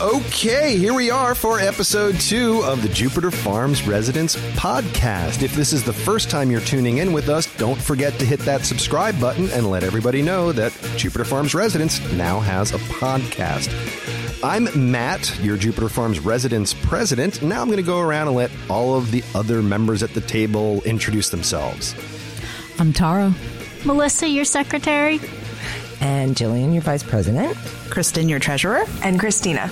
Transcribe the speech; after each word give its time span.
Okay, 0.00 0.76
here 0.76 0.94
we 0.94 1.10
are 1.10 1.34
for 1.34 1.60
episode 1.60 2.18
two 2.20 2.62
of 2.64 2.82
the 2.82 2.88
Jupiter 2.88 3.30
Farms 3.30 3.86
Residents 3.86 4.36
podcast. 4.56 5.42
If 5.42 5.54
this 5.54 5.72
is 5.72 5.82
the 5.82 5.92
first 5.92 6.30
time 6.30 6.50
you're 6.50 6.60
tuning 6.60 6.98
in 6.98 7.12
with 7.12 7.28
us, 7.28 7.46
don't 7.56 7.80
forget 7.80 8.18
to 8.18 8.24
hit 8.24 8.40
that 8.40 8.64
subscribe 8.64 9.18
button 9.20 9.50
and 9.50 9.70
let 9.70 9.82
everybody 9.82 10.22
know 10.22 10.52
that 10.52 10.72
Jupiter 10.96 11.24
Farms 11.24 11.54
Residents 11.54 12.00
now 12.12 12.40
has 12.40 12.72
a 12.72 12.78
podcast. 12.78 13.72
I'm 14.42 14.68
Matt, 14.90 15.38
your 15.42 15.56
Jupiter 15.56 15.88
Farms 15.88 16.20
Residents 16.20 16.74
president. 16.74 17.42
Now 17.42 17.62
I'm 17.62 17.68
going 17.68 17.76
to 17.78 17.82
go 17.82 18.00
around 18.00 18.28
and 18.28 18.36
let 18.36 18.50
all 18.68 18.96
of 18.96 19.10
the 19.10 19.24
other 19.34 19.62
members 19.62 20.02
at 20.02 20.12
the 20.12 20.20
table 20.20 20.82
introduce 20.82 21.30
themselves. 21.30 21.94
I'm 22.78 22.92
Tara. 22.92 23.32
Melissa, 23.84 24.28
your 24.28 24.44
secretary. 24.44 25.20
And 26.00 26.34
Jillian, 26.34 26.72
your 26.72 26.82
vice 26.82 27.02
president. 27.02 27.56
Kristen, 27.90 28.28
your 28.28 28.40
treasurer. 28.40 28.84
And 29.02 29.18
Christina. 29.18 29.70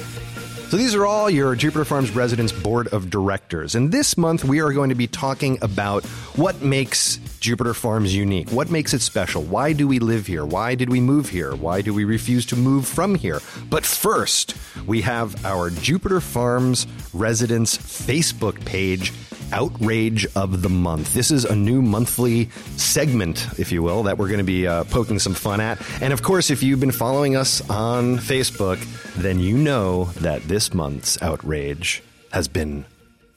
So 0.73 0.79
these 0.79 0.95
are 0.95 1.05
all 1.05 1.29
your 1.29 1.55
Jupiter 1.55 1.85
Farms 1.85 2.13
Residents 2.13 2.51
Board 2.51 2.89
of 2.89 3.11
Directors. 3.11 3.75
And 3.75 3.93
this 3.93 4.17
month 4.17 4.43
we 4.45 4.61
are 4.61 4.73
going 4.73 4.89
to 4.89 4.95
be 4.95 5.07
talking 5.07 5.59
about 5.61 6.03
what 6.37 6.63
makes 6.63 7.19
Jupiter 7.41 7.75
Farms 7.75 8.17
unique. 8.17 8.49
What 8.51 8.71
makes 8.71 8.95
it 8.95 9.03
special? 9.03 9.43
Why 9.43 9.75
do 9.75 9.87
we 9.87 9.99
live 9.99 10.27
here? 10.27 10.47
Why 10.47 10.75
did 10.75 10.89
we 10.89 10.99
move 10.99 11.29
here? 11.29 11.55
Why 11.55 11.83
do 11.83 11.93
we 11.93 12.05
refuse 12.05 12.47
to 12.47 12.57
move 12.57 12.87
from 12.87 13.17
here? 13.17 13.41
But 13.69 13.85
first, 13.85 14.57
we 14.87 15.03
have 15.03 15.45
our 15.45 15.69
Jupiter 15.69 16.23
Farms 16.23 16.87
Residents 17.13 17.77
Facebook 17.77 18.65
page 18.65 19.13
outrage 19.53 20.27
of 20.35 20.63
the 20.63 20.69
month. 20.69 21.15
This 21.15 21.31
is 21.31 21.45
a 21.45 21.55
new 21.55 21.83
monthly 21.83 22.51
segment, 22.77 23.47
if 23.59 23.71
you 23.71 23.83
will, 23.83 24.05
that 24.05 24.19
we're 24.19 24.29
going 24.29 24.39
to 24.39 24.45
be 24.45 24.67
uh, 24.67 24.85
poking 24.85 25.19
some 25.19 25.35
fun 25.35 25.61
at. 25.61 25.81
And 26.03 26.13
of 26.13 26.23
course, 26.23 26.51
if 26.51 26.63
you've 26.63 26.81
been 26.81 26.93
following 26.93 27.37
us 27.37 27.61
on 27.71 28.17
Facebook, 28.17 28.79
then 29.15 29.39
you 29.39 29.57
know 29.57 30.05
that 30.21 30.43
this 30.43 30.73
month's 30.75 31.21
outrage 31.23 32.03
has 32.33 32.49
been 32.49 32.85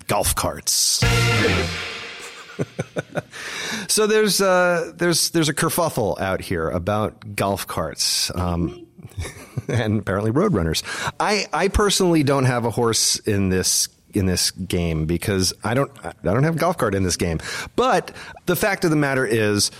golf 0.07 0.33
carts. 0.35 1.03
so 3.87 4.07
there's 4.07 4.41
uh, 4.41 4.93
there's 4.95 5.31
there's 5.31 5.49
a 5.49 5.53
kerfuffle 5.53 6.19
out 6.19 6.41
here 6.41 6.69
about 6.69 7.35
golf 7.35 7.67
carts. 7.67 8.31
Um, 8.33 8.85
and 9.67 9.99
apparently 9.99 10.31
roadrunners. 10.31 10.83
I, 11.19 11.47
I 11.53 11.67
personally 11.67 12.23
don't 12.23 12.45
have 12.45 12.65
a 12.65 12.71
horse 12.71 13.17
in 13.19 13.49
this 13.49 13.87
in 14.15 14.25
this 14.25 14.51
game 14.51 15.05
because 15.05 15.53
I 15.63 15.73
don't 15.73 15.91
I 16.03 16.13
don't 16.23 16.43
have 16.43 16.55
a 16.55 16.59
golf 16.59 16.77
cart 16.77 16.95
in 16.95 17.03
this 17.03 17.17
game. 17.17 17.39
But 17.75 18.11
the 18.45 18.55
fact 18.55 18.83
of 18.83 18.89
the 18.89 18.95
matter 18.95 19.25
is 19.25 19.71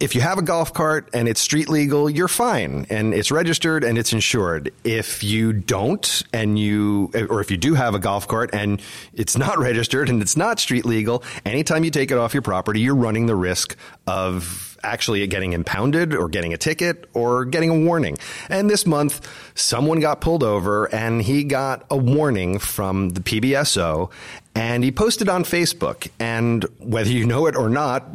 if 0.00 0.14
you 0.14 0.20
have 0.20 0.38
a 0.38 0.42
golf 0.42 0.72
cart 0.72 1.08
and 1.12 1.28
it's 1.28 1.40
street 1.40 1.68
legal, 1.68 2.08
you're 2.08 2.28
fine 2.28 2.86
and 2.88 3.12
it's 3.12 3.30
registered 3.30 3.82
and 3.82 3.98
it's 3.98 4.12
insured. 4.12 4.72
If 4.84 5.24
you 5.24 5.52
don't 5.52 6.22
and 6.32 6.58
you, 6.58 7.10
or 7.28 7.40
if 7.40 7.50
you 7.50 7.56
do 7.56 7.74
have 7.74 7.94
a 7.94 7.98
golf 7.98 8.28
cart 8.28 8.50
and 8.52 8.80
it's 9.12 9.36
not 9.36 9.58
registered 9.58 10.08
and 10.08 10.22
it's 10.22 10.36
not 10.36 10.60
street 10.60 10.84
legal, 10.84 11.24
anytime 11.44 11.82
you 11.82 11.90
take 11.90 12.10
it 12.12 12.18
off 12.18 12.32
your 12.32 12.42
property, 12.42 12.80
you're 12.80 12.94
running 12.94 13.26
the 13.26 13.34
risk 13.34 13.76
of 14.06 14.77
actually 14.82 15.26
getting 15.26 15.52
impounded 15.52 16.14
or 16.14 16.28
getting 16.28 16.52
a 16.52 16.56
ticket 16.56 17.08
or 17.14 17.44
getting 17.44 17.70
a 17.70 17.78
warning. 17.78 18.18
And 18.48 18.68
this 18.70 18.86
month, 18.86 19.26
someone 19.54 20.00
got 20.00 20.20
pulled 20.20 20.42
over 20.42 20.92
and 20.94 21.22
he 21.22 21.44
got 21.44 21.84
a 21.90 21.96
warning 21.96 22.58
from 22.58 23.10
the 23.10 23.20
PBSO 23.20 24.10
and 24.54 24.82
he 24.82 24.90
posted 24.90 25.28
on 25.28 25.44
Facebook. 25.44 26.10
And 26.18 26.64
whether 26.78 27.10
you 27.10 27.26
know 27.26 27.46
it 27.46 27.56
or 27.56 27.68
not, 27.68 28.08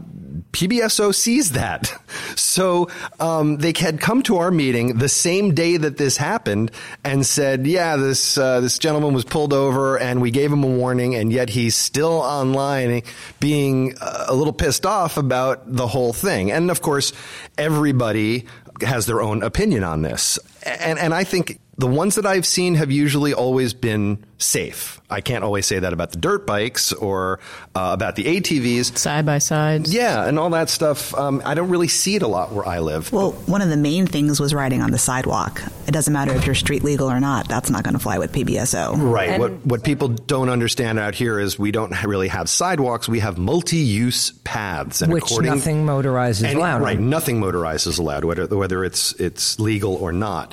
PBSO 0.52 1.14
sees 1.14 1.52
that. 1.52 1.94
So 2.36 2.90
um, 3.20 3.58
they 3.58 3.74
had 3.76 4.00
come 4.00 4.22
to 4.24 4.38
our 4.38 4.52
meeting 4.52 4.98
the 4.98 5.10
same 5.10 5.56
day 5.56 5.78
that 5.78 5.98
this 5.98 6.18
happened 6.18 6.72
and 7.04 7.26
said, 7.26 7.66
"Yeah, 7.66 7.96
this 7.96 8.38
uh, 8.38 8.60
this 8.60 8.78
gentleman 8.78 9.14
was 9.14 9.26
pulled 9.26 9.54
over, 9.54 9.98
and 9.98 10.22
we 10.22 10.30
gave 10.30 10.52
him 10.52 10.64
a 10.64 10.68
warning, 10.68 11.16
and 11.16 11.34
yet 11.34 11.50
he's 11.50 11.76
still 11.76 12.20
online, 12.20 13.02
being 13.40 13.96
a 14.00 14.34
little 14.34 14.54
pissed 14.54 14.86
off 14.86 15.18
about 15.18 15.64
the 15.66 15.88
whole 15.88 16.14
thing." 16.14 16.52
And 16.52 16.63
of 16.70 16.82
course, 16.82 17.14
everybody 17.58 18.46
has 18.82 19.06
their 19.06 19.22
own 19.22 19.44
opinion 19.44 19.84
on 19.84 20.02
this, 20.02 20.40
and 20.66 21.00
and 21.00 21.14
I 21.14 21.24
think 21.24 21.60
the 21.78 21.88
ones 21.88 22.16
that 22.16 22.26
I've 22.26 22.46
seen 22.46 22.76
have 22.76 22.92
usually 22.92 23.34
always 23.34 23.74
been 23.74 24.24
safe. 24.38 25.02
I 25.10 25.22
can't 25.22 25.44
always 25.44 25.66
say 25.66 25.80
that 25.80 25.92
about 25.94 26.12
the 26.12 26.18
dirt 26.18 26.46
bikes 26.46 26.94
or 26.94 27.40
uh, 27.76 27.92
about 27.94 28.16
the 28.16 28.24
ATVs. 28.26 28.98
Side 28.98 29.26
by 29.26 29.40
sides. 29.40 29.94
Yeah, 29.94 30.28
and 30.28 30.38
all 30.38 30.50
that 30.52 30.70
stuff. 30.70 31.16
Um, 31.16 31.42
I 31.46 31.54
don't 31.56 31.70
really 31.70 31.88
see 31.88 32.16
it 32.16 32.22
a 32.22 32.28
lot 32.28 32.52
where 32.52 32.68
I 32.68 32.80
live. 32.80 33.12
Well, 33.12 33.32
one 33.32 33.62
of 33.62 33.70
the 33.70 33.78
main 33.78 34.06
things 34.06 34.40
was 34.40 34.54
riding 34.54 34.82
on 34.82 34.92
the 34.92 34.98
sidewalk. 34.98 35.62
It 35.88 35.92
doesn't 35.92 36.14
matter 36.14 36.34
if 36.34 36.46
you're 36.46 36.56
street 36.56 36.84
legal 36.84 37.10
or 37.10 37.20
not. 37.20 37.48
That's 37.48 37.70
not 37.70 37.84
going 37.84 37.94
to 37.94 38.00
fly 38.00 38.20
with 38.20 38.32
PBSO. 38.32 39.12
Right. 39.12 39.30
And 39.30 39.40
what 39.40 39.66
what 39.66 39.84
people 39.84 40.10
don't 40.10 40.50
understand 40.50 41.00
out 41.00 41.16
here 41.16 41.40
is 41.40 41.58
we 41.58 41.72
don't 41.72 41.92
really 42.04 42.28
have 42.28 42.50
sidewalks. 42.50 43.10
We 43.10 43.20
have 43.20 43.38
multi-use 43.38 44.32
paths, 44.44 45.02
and 45.02 45.12
which 45.12 45.32
nothing 45.40 45.86
motorized 45.86 46.44
is 46.44 46.54
allowed. 46.54 46.82
Right. 46.82 47.00
Nothing 47.00 47.40
motorized 47.40 47.88
is 47.88 47.98
allowed, 47.98 48.26
whether 48.26 48.46
whether 48.48 48.84
it's 48.84 49.14
it's 49.14 49.60
legal 49.60 49.96
or 49.96 50.12
not. 50.12 50.53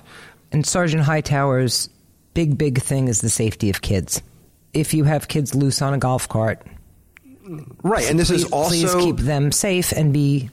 And 0.53 0.67
Sergeant 0.67 1.03
Hightower's 1.03 1.89
big, 2.35 2.59
big 2.59 2.81
thing 2.81 3.09
is 3.09 3.21
the 3.21 3.31
safety 3.31 3.71
of 3.71 3.83
kids. 3.83 4.23
If 4.73 4.95
you 4.95 5.05
have 5.05 5.29
kids 5.29 5.55
loose 5.55 5.83
on 5.83 5.95
a 5.95 5.99
golf 5.99 6.29
cart, 6.29 6.65
right, 7.83 8.09
and 8.09 8.19
this 8.19 8.29
please, 8.29 8.45
is 8.45 8.53
also 8.53 8.71
please 8.71 8.95
keep 9.05 9.17
them 9.17 9.53
safe 9.53 9.93
and 9.93 10.13
be 10.13 10.51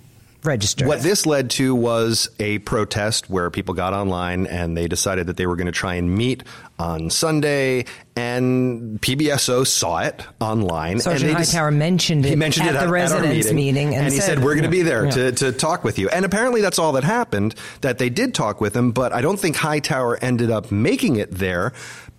registered. 0.47 0.87
What 0.87 1.01
this 1.01 1.25
led 1.25 1.51
to 1.51 1.75
was 1.75 2.29
a 2.39 2.59
protest 2.59 3.29
where 3.29 3.51
people 3.51 3.75
got 3.75 3.93
online 3.93 4.47
and 4.47 4.75
they 4.75 4.87
decided 4.87 5.27
that 5.27 5.37
they 5.37 5.45
were 5.45 5.55
going 5.55 5.67
to 5.67 5.71
try 5.71 5.95
and 5.95 6.15
meet 6.15 6.43
on 6.79 7.09
Sunday, 7.09 7.85
and 8.15 9.01
PBSO 9.01 9.65
saw 9.65 9.99
it 9.99 10.23
online. 10.39 10.99
Sergeant 10.99 11.29
and 11.29 11.37
Hightower 11.37 11.71
just, 11.71 11.79
mentioned 11.79 12.25
it. 12.25 12.29
He 12.29 12.35
mentioned 12.35 12.67
at 12.67 12.75
it 12.75 12.79
the 12.79 12.85
at, 12.85 12.89
residents 12.89 13.47
at 13.47 13.55
meeting, 13.55 13.87
and, 13.95 14.05
and 14.05 14.13
he 14.13 14.19
said, 14.19 14.37
said, 14.37 14.43
"We're 14.43 14.53
going 14.53 14.63
to 14.63 14.69
be 14.69 14.83
there 14.83 15.05
yeah. 15.05 15.11
to, 15.11 15.31
to 15.33 15.51
talk 15.51 15.83
with 15.83 15.99
you." 15.99 16.09
And 16.09 16.23
apparently, 16.23 16.61
that's 16.61 16.79
all 16.79 16.93
that 16.93 17.03
happened. 17.03 17.55
That 17.81 17.97
they 17.97 18.09
did 18.09 18.33
talk 18.33 18.61
with 18.61 18.75
him, 18.75 18.91
but 18.91 19.11
I 19.11 19.21
don't 19.21 19.39
think 19.39 19.55
Hightower 19.55 20.17
ended 20.23 20.51
up 20.51 20.71
making 20.71 21.15
it 21.17 21.31
there 21.31 21.73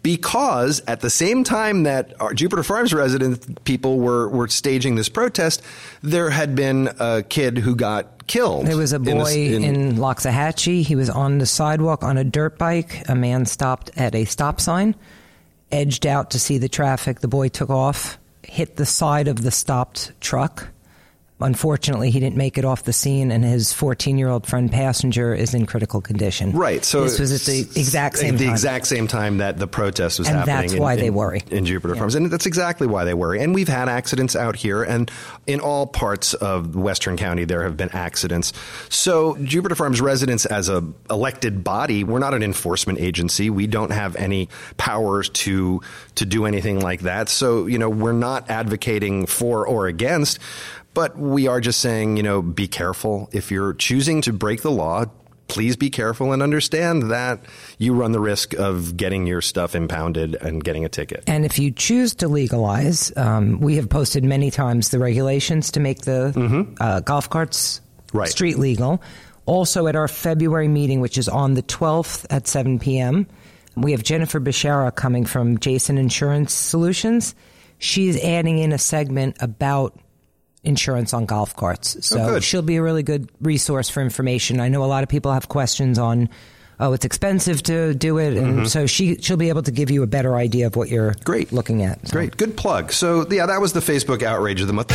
because 0.09 0.81
at 0.87 1.01
the 1.01 1.11
same 1.11 1.45
time 1.45 1.83
that 1.83 2.19
our 2.19 2.33
Jupiter 2.33 2.63
Farms 2.63 2.95
resident 2.95 3.63
people 3.65 3.99
were, 3.99 4.27
were 4.31 4.49
staging 4.49 4.95
this 4.95 5.11
protest, 5.11 5.61
there 6.03 6.31
had 6.31 6.55
been 6.55 6.89
a 6.99 7.23
kid 7.23 7.59
who 7.59 7.77
got 7.77 8.27
killed. 8.27 8.65
There 8.65 8.79
was 8.79 8.95
a 8.95 8.99
boy 8.99 9.35
in, 9.35 9.63
in, 9.63 9.77
in 9.77 9.97
Loxahatchee. 9.97 10.83
He 10.83 10.97
was 10.97 11.11
on 11.11 11.37
the 11.37 11.45
sidewalk 11.45 12.03
on 12.03 12.17
a 12.17 12.25
dirt 12.25 12.57
bike. 12.57 13.07
A 13.07 13.15
man 13.15 13.45
stopped 13.45 13.91
at 13.99 14.15
a 14.15 14.25
stop 14.25 14.63
sign, 14.63 14.95
edged 15.71 16.07
out 16.07 16.31
to 16.31 16.41
see 16.41 16.57
the 16.57 16.71
traffic. 16.71 17.21
The 17.21 17.29
boy 17.29 17.49
took 17.49 17.69
off, 17.69 18.17
hit 18.43 18.77
the 18.77 18.87
side 18.87 19.29
of 19.29 19.43
the 19.43 19.51
stopped 19.51 20.19
truck. 20.23 20.69
Unfortunately, 21.41 22.10
he 22.10 22.19
didn't 22.19 22.37
make 22.37 22.59
it 22.59 22.65
off 22.65 22.82
the 22.82 22.93
scene, 22.93 23.31
and 23.31 23.44
his 23.44 23.72
14 23.72 24.19
year 24.19 24.28
old 24.28 24.44
friend 24.44 24.72
passenger 24.72 25.32
is 25.32 25.54
in 25.54 25.66
critical 25.66 26.00
condition. 26.00 26.50
Right. 26.50 26.84
So 26.84 27.04
this 27.04 27.21
was 27.21 27.32
at 27.32 27.41
the 27.43 27.60
exact 27.78 28.19
same 28.19 28.37
the 28.37 28.47
time. 28.47 28.53
exact 28.53 28.87
same 28.88 29.06
time 29.06 29.38
that 29.38 29.56
the 29.56 29.69
protest 29.69 30.19
was 30.19 30.26
and 30.26 30.38
happening. 30.38 30.71
that's 30.71 30.81
why 30.81 30.94
in, 30.94 31.00
they 31.00 31.10
worry 31.10 31.44
in 31.50 31.65
Jupiter 31.65 31.94
yeah. 31.94 32.00
Farms, 32.00 32.16
and 32.16 32.28
that's 32.28 32.47
exactly 32.47 32.88
why 32.88 33.04
they 33.04 33.15
worry. 33.15 33.41
And 33.41 33.54
we've 33.54 33.69
had 33.69 33.88
accidents 33.88 34.34
out 34.34 34.56
here, 34.56 34.82
and 34.82 35.10
in 35.47 35.60
all 35.60 35.87
parts 35.87 36.34
of 36.34 36.75
Western 36.75 37.16
County, 37.16 37.44
there 37.44 37.62
have 37.62 37.76
been 37.76 37.91
accidents. 37.91 38.53
So 38.88 39.37
Jupiter 39.37 39.76
Farms 39.76 40.00
residents, 40.00 40.44
as 40.44 40.69
a 40.69 40.84
elected 41.09 41.62
body, 41.62 42.03
we're 42.03 42.19
not 42.19 42.34
an 42.34 42.43
enforcement 42.43 42.99
agency. 42.99 43.49
We 43.49 43.69
don't 43.69 43.93
have 43.93 44.16
any 44.16 44.49
powers 44.76 45.28
to 45.28 45.82
to 46.16 46.26
do 46.26 46.47
anything 46.47 46.81
like 46.81 47.03
that. 47.03 47.28
So 47.28 47.66
you 47.66 47.78
know, 47.78 47.88
we're 47.88 48.10
not 48.12 48.50
advocating 48.50 49.26
for 49.26 49.65
or 49.69 49.87
against. 49.87 50.41
But 50.99 51.17
we 51.17 51.47
are 51.47 51.61
just 51.61 51.79
saying, 51.79 52.17
you 52.17 52.25
know, 52.25 52.43
be 52.43 52.67
careful. 52.67 53.31
If 53.31 53.53
you're 53.53 53.73
choosing 53.73 54.21
to 54.23 54.33
break 54.33 54.62
the 54.62 54.73
law, 54.73 55.05
please 55.47 55.77
be 55.77 55.91
careful 55.91 56.33
and 56.33 56.43
understand 56.43 57.12
that 57.12 57.39
you 57.79 57.95
run 57.95 58.11
the 58.11 58.19
risk 58.19 58.53
of 58.55 58.97
getting 58.97 59.25
your 59.25 59.41
stuff 59.41 59.77
impounded 59.77 60.35
and 60.35 60.62
getting 60.65 60.85
a 60.85 60.89
ticket. 60.89 61.23
And 61.29 61.45
if 61.45 61.56
you 61.56 61.71
choose 61.71 62.17
to 62.17 62.27
legalize, 62.27 63.17
um, 63.17 63.61
we 63.61 63.77
have 63.77 63.89
posted 63.89 64.25
many 64.25 64.50
times 64.50 64.89
the 64.89 64.99
regulations 64.99 65.71
to 65.71 65.79
make 65.79 66.00
the 66.00 66.33
mm-hmm. 66.35 66.75
uh, 66.81 66.99
golf 66.99 67.31
carts 67.31 67.81
right. 68.12 68.29
street 68.29 68.59
legal. 68.59 69.01
Also, 69.47 69.87
at 69.87 69.94
our 69.94 70.09
February 70.09 70.67
meeting, 70.67 71.01
which 71.01 71.17
is 71.17 71.29
on 71.29 71.55
the 71.55 71.62
12th 71.62 72.27
at 72.29 72.49
7 72.49 72.81
p.m., 72.81 73.25
we 73.77 73.93
have 73.93 74.03
Jennifer 74.03 74.41
Beshara 74.41 74.93
coming 74.93 75.27
from 75.27 75.59
Jason 75.59 75.97
Insurance 75.97 76.53
Solutions. 76.53 77.37
She's 77.79 78.21
adding 78.21 78.59
in 78.59 78.73
a 78.73 78.79
segment 78.79 79.37
about 79.39 79.97
insurance 80.64 81.14
on 81.14 81.26
golf 81.26 81.55
carts. 81.55 82.05
So 82.06 82.19
oh, 82.19 82.40
she'll 82.40 82.62
be 82.62 82.76
a 82.76 82.82
really 82.82 83.02
good 83.02 83.31
resource 83.40 83.88
for 83.88 84.02
information. 84.02 84.60
I 84.60 84.69
know 84.69 84.84
a 84.84 84.87
lot 84.87 85.02
of 85.02 85.08
people 85.08 85.32
have 85.32 85.49
questions 85.49 85.99
on 85.99 86.28
oh 86.81 86.93
it's 86.93 87.05
expensive 87.05 87.60
to 87.60 87.93
do 87.93 88.19
it 88.19 88.37
and 88.37 88.58
mm-hmm. 88.58 88.64
so 88.66 88.87
she 88.87 89.16
she'll 89.16 89.37
be 89.37 89.49
able 89.49 89.64
to 89.64 89.72
give 89.72 89.90
you 89.90 90.05
a 90.05 90.06
better 90.06 90.37
idea 90.37 90.64
of 90.69 90.76
what 90.76 90.88
you're 90.88 91.14
great 91.25 91.52
looking 91.52 91.82
at. 91.82 92.06
So. 92.06 92.12
Great. 92.12 92.37
Good 92.37 92.56
plug. 92.56 92.93
So 92.93 93.26
yeah, 93.31 93.46
that 93.46 93.60
was 93.60 93.72
the 93.72 93.81
Facebook 93.81 94.22
outrage 94.22 94.60
of 94.60 94.66
the 94.66 94.72
month. 94.72 94.88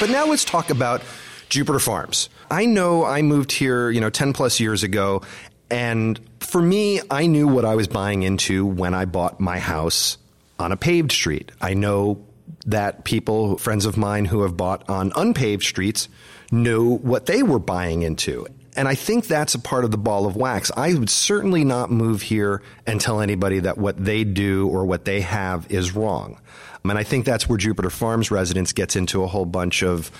But 0.00 0.10
now 0.10 0.26
let's 0.26 0.44
talk 0.44 0.70
about 0.70 1.02
Jupiter 1.50 1.80
Farms. 1.80 2.30
I 2.50 2.64
know 2.64 3.04
I 3.04 3.22
moved 3.22 3.52
here, 3.52 3.90
you 3.90 4.00
know, 4.00 4.08
10 4.08 4.32
plus 4.32 4.60
years 4.60 4.82
ago. 4.82 5.22
And 5.70 6.18
for 6.40 6.62
me, 6.62 7.00
I 7.10 7.26
knew 7.26 7.46
what 7.46 7.64
I 7.64 7.74
was 7.74 7.86
buying 7.86 8.22
into 8.22 8.64
when 8.64 8.94
I 8.94 9.04
bought 9.04 9.40
my 9.40 9.58
house 9.58 10.16
on 10.58 10.72
a 10.72 10.76
paved 10.76 11.12
street. 11.12 11.52
I 11.60 11.74
know 11.74 12.24
that 12.66 13.04
people, 13.04 13.56
friends 13.58 13.86
of 13.86 13.96
mine 13.96 14.26
who 14.26 14.42
have 14.42 14.56
bought 14.56 14.88
on 14.88 15.12
unpaved 15.16 15.62
streets, 15.62 16.08
knew 16.50 16.96
what 16.98 17.26
they 17.26 17.42
were 17.42 17.58
buying 17.58 18.02
into. 18.02 18.46
And 18.76 18.86
I 18.86 18.94
think 18.94 19.26
that's 19.26 19.54
a 19.54 19.58
part 19.58 19.84
of 19.84 19.90
the 19.90 19.98
ball 19.98 20.26
of 20.26 20.36
wax. 20.36 20.70
I 20.76 20.94
would 20.94 21.10
certainly 21.10 21.64
not 21.64 21.90
move 21.90 22.22
here 22.22 22.62
and 22.86 23.00
tell 23.00 23.20
anybody 23.20 23.60
that 23.60 23.78
what 23.78 24.02
they 24.02 24.24
do 24.24 24.68
or 24.68 24.84
what 24.84 25.04
they 25.04 25.22
have 25.22 25.70
is 25.70 25.94
wrong. 25.94 26.40
And 26.84 26.96
I 26.96 27.02
think 27.02 27.24
that's 27.24 27.48
where 27.48 27.58
Jupiter 27.58 27.90
Farms 27.90 28.30
residents 28.30 28.72
gets 28.72 28.96
into 28.96 29.22
a 29.22 29.26
whole 29.26 29.44
bunch 29.44 29.82
of 29.82 30.10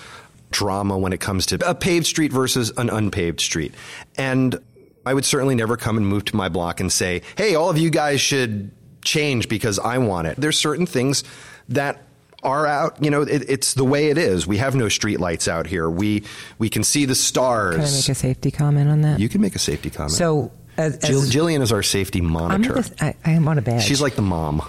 drama 0.51 0.97
when 0.97 1.13
it 1.13 1.19
comes 1.19 1.45
to 1.47 1.69
a 1.69 1.73
paved 1.73 2.05
street 2.05 2.31
versus 2.31 2.71
an 2.77 2.89
unpaved 2.89 3.39
street. 3.39 3.73
And 4.17 4.59
I 5.05 5.13
would 5.13 5.25
certainly 5.25 5.55
never 5.55 5.77
come 5.77 5.97
and 5.97 6.05
move 6.05 6.25
to 6.25 6.35
my 6.35 6.49
block 6.49 6.79
and 6.79 6.91
say, 6.91 7.21
hey, 7.37 7.55
all 7.55 7.69
of 7.69 7.77
you 7.77 7.89
guys 7.89 8.21
should 8.21 8.71
change 9.03 9.49
because 9.49 9.79
I 9.79 9.97
want 9.97 10.27
it. 10.27 10.37
There's 10.37 10.59
certain 10.59 10.85
things 10.85 11.23
that 11.69 12.03
are 12.43 12.65
out. 12.65 13.03
You 13.03 13.09
know, 13.09 13.21
it, 13.21 13.49
it's 13.49 13.73
the 13.73 13.83
way 13.83 14.09
it 14.09 14.17
is. 14.17 14.47
We 14.47 14.57
have 14.57 14.75
no 14.75 14.89
street 14.89 15.19
lights 15.19 15.47
out 15.47 15.67
here. 15.67 15.89
We 15.89 16.23
we 16.57 16.69
can 16.69 16.83
see 16.83 17.05
the 17.05 17.15
stars. 17.15 17.75
Can 17.75 17.85
I 17.85 17.91
make 17.91 18.09
a 18.09 18.15
safety 18.15 18.51
comment 18.51 18.89
on 18.89 19.01
that? 19.01 19.19
You 19.19 19.29
can 19.29 19.41
make 19.41 19.55
a 19.55 19.59
safety 19.59 19.89
comment. 19.89 20.11
so, 20.13 20.51
as, 20.77 20.97
as 20.97 21.09
Jill, 21.09 21.21
Jillian 21.21 21.61
is 21.61 21.71
our 21.71 21.83
safety 21.83 22.19
I'm 22.19 22.25
monitor. 22.25 22.83
I, 22.99 23.15
I 23.25 23.31
am 23.31 23.47
on 23.47 23.57
a 23.57 23.61
badge. 23.61 23.83
She's 23.83 24.01
like 24.01 24.15
the 24.15 24.21
mom. 24.21 24.61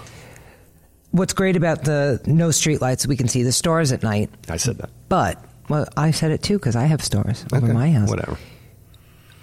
What's 1.11 1.33
great 1.33 1.55
about 1.55 1.83
the 1.83 2.21
no 2.25 2.51
street 2.51 2.81
lights, 2.81 3.05
we 3.05 3.15
can 3.15 3.27
see 3.27 3.43
the 3.43 3.51
stars 3.51 3.91
at 3.91 4.01
night. 4.01 4.29
I 4.49 4.57
said 4.57 4.77
that. 4.79 4.89
But 5.09 5.43
well, 5.69 5.87
I 5.95 6.11
said 6.11 6.31
it 6.31 6.41
too 6.41 6.57
because 6.57 6.75
I 6.75 6.85
have 6.85 7.03
stars 7.03 7.45
over 7.53 7.73
my 7.73 7.91
house. 7.91 8.09
Whatever. 8.09 8.37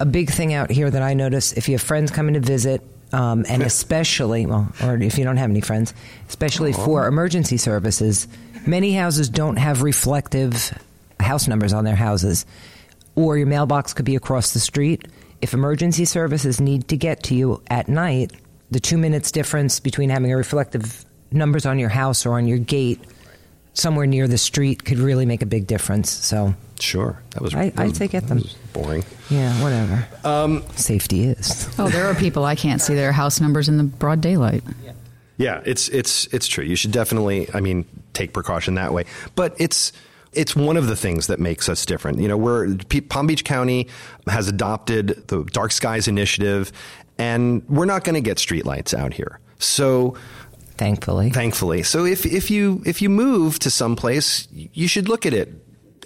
A 0.00 0.06
big 0.06 0.30
thing 0.30 0.52
out 0.54 0.70
here 0.70 0.90
that 0.90 1.02
I 1.02 1.14
notice 1.14 1.52
if 1.52 1.68
you 1.68 1.74
have 1.74 1.82
friends 1.82 2.10
coming 2.10 2.34
to 2.34 2.40
visit, 2.40 2.82
um, 3.12 3.44
and 3.48 3.62
especially, 3.62 4.46
well, 4.46 4.72
or 4.82 4.96
if 4.96 5.18
you 5.18 5.24
don't 5.24 5.36
have 5.36 5.50
any 5.50 5.60
friends, 5.60 5.94
especially 6.28 6.72
for 6.72 7.06
emergency 7.06 7.56
services, 7.56 8.28
many 8.66 8.92
houses 8.92 9.28
don't 9.28 9.56
have 9.56 9.82
reflective 9.82 10.72
house 11.18 11.48
numbers 11.48 11.72
on 11.72 11.84
their 11.84 11.96
houses, 11.96 12.46
or 13.14 13.36
your 13.36 13.46
mailbox 13.46 13.92
could 13.92 14.04
be 14.04 14.16
across 14.16 14.52
the 14.52 14.60
street. 14.60 15.08
If 15.40 15.54
emergency 15.54 16.04
services 16.04 16.60
need 16.60 16.88
to 16.88 16.96
get 16.96 17.22
to 17.24 17.34
you 17.34 17.62
at 17.68 17.88
night, 17.88 18.32
the 18.70 18.80
two 18.80 18.98
minutes 18.98 19.32
difference 19.32 19.80
between 19.80 20.10
having 20.10 20.32
a 20.32 20.36
reflective 20.36 21.04
numbers 21.32 21.66
on 21.66 21.78
your 21.78 21.88
house 21.88 22.26
or 22.26 22.34
on 22.34 22.46
your 22.46 22.58
gate 22.58 23.00
somewhere 23.74 24.06
near 24.06 24.26
the 24.28 24.38
street 24.38 24.84
could 24.84 24.98
really 24.98 25.26
make 25.26 25.42
a 25.42 25.46
big 25.46 25.66
difference. 25.66 26.10
So, 26.10 26.54
Sure. 26.78 27.20
That 27.30 27.42
was. 27.42 27.54
I- 27.54 27.70
that 27.70 27.78
I'd 27.80 27.88
was- 27.90 27.98
say 27.98 28.08
get 28.08 28.26
them. 28.28 28.42
boring. 28.72 29.04
yeah, 29.28 29.52
whatever. 29.62 30.06
Um, 30.24 30.62
Safety 30.76 31.24
is. 31.26 31.68
Oh, 31.78 31.88
there 31.90 32.06
are 32.06 32.14
people 32.14 32.44
I 32.46 32.54
can't 32.54 32.80
see 32.80 32.94
their 32.94 33.12
house 33.12 33.38
numbers 33.40 33.68
in 33.68 33.76
the 33.76 33.84
broad 33.84 34.20
daylight. 34.22 34.64
Yeah, 35.36 35.60
it's 35.66 35.88
it's 35.88 36.26
it's 36.32 36.46
true. 36.46 36.64
You 36.64 36.76
should 36.76 36.90
definitely, 36.92 37.48
I 37.54 37.60
mean, 37.60 37.84
take 38.14 38.32
precaution 38.32 38.74
that 38.76 38.92
way. 38.94 39.04
But 39.34 39.54
it's 39.58 39.92
it's 40.32 40.54
one 40.56 40.76
of 40.76 40.86
the 40.86 40.96
things 40.96 41.26
that 41.26 41.38
makes 41.40 41.68
us 41.68 41.84
different. 41.86 42.18
You 42.20 42.28
know, 42.28 42.36
we're 42.36 42.74
P- 42.76 43.00
Palm 43.02 43.26
Beach 43.26 43.44
County 43.44 43.88
has 44.26 44.48
adopted 44.48 45.22
the 45.28 45.44
Dark 45.44 45.72
Skies 45.72 46.08
Initiative, 46.08 46.72
and 47.18 47.62
we're 47.68 47.84
not 47.86 48.04
going 48.04 48.14
to 48.14 48.20
get 48.20 48.36
streetlights 48.38 48.92
out 48.94 49.12
here. 49.14 49.38
So 49.58 50.14
Thankfully. 50.80 51.28
thankfully. 51.30 51.82
So 51.82 52.06
if 52.06 52.24
if 52.24 52.50
you 52.50 52.82
if 52.86 53.02
you 53.02 53.10
move 53.10 53.58
to 53.60 53.70
someplace, 53.70 54.48
you 54.50 54.88
should 54.88 55.08
look 55.10 55.26
at 55.26 55.34
it 55.34 55.52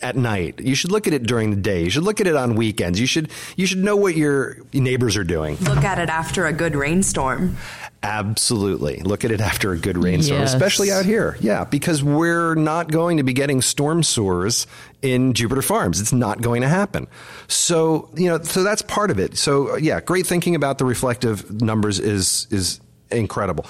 at 0.03 0.17
night. 0.17 0.59
You 0.61 0.75
should 0.75 0.91
look 0.91 1.07
at 1.07 1.13
it 1.15 1.23
during 1.23 1.51
the 1.51 1.57
day. 1.57 1.85
You 1.85 1.91
should 1.91 2.03
look 2.03 2.21
at 2.21 2.27
it 2.27 2.35
on 2.35 2.57
weekends. 2.57 2.99
You 2.99 3.07
should 3.07 3.31
you 3.57 3.67
should 3.67 3.79
know 3.85 3.95
what 3.95 4.17
your 4.17 4.59
neighbors 4.73 5.17
are 5.17 5.23
doing. 5.25 5.57
Look 5.61 5.85
at 5.85 5.99
it 6.01 6.09
after 6.09 6.45
a 6.47 6.53
good 6.53 6.75
rainstorm. 6.75 7.57
Absolutely. 8.03 9.01
Look 9.01 9.25
at 9.25 9.31
it 9.31 9.41
after 9.41 9.73
a 9.73 9.79
good 9.79 9.97
rainstorm, 9.97 10.41
Yes. 10.41 10.53
especially 10.53 10.93
out 10.93 11.05
here. 11.07 11.37
Yeah, 11.41 11.65
because 11.65 12.03
we're 12.03 12.55
not 12.55 12.91
going 12.91 13.17
to 13.17 13.23
be 13.23 13.33
getting 13.33 13.63
storm 13.63 14.03
sewers 14.03 14.67
in 15.03 15.33
Jupiter 15.33 15.63
Farms. 15.63 16.01
It's 16.01 16.13
not 16.13 16.43
going 16.43 16.61
to 16.63 16.69
happen. 16.69 17.07
So, 17.49 18.11
you 18.15 18.29
know, 18.29 18.43
so 18.43 18.63
that's 18.63 18.83
part 18.83 19.11
of 19.11 19.19
it. 19.19 19.39
So, 19.39 19.77
yeah, 19.77 20.01
great 20.01 20.27
thinking 20.27 20.55
about 20.55 20.77
the 20.79 20.85
reflective 20.85 21.51
numbers 21.63 21.99
is 21.99 22.47
is 22.51 22.79
incredible. 23.11 23.65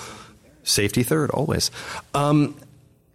Safety 0.64 1.02
third, 1.04 1.30
always. 1.30 1.70
Um, 2.14 2.56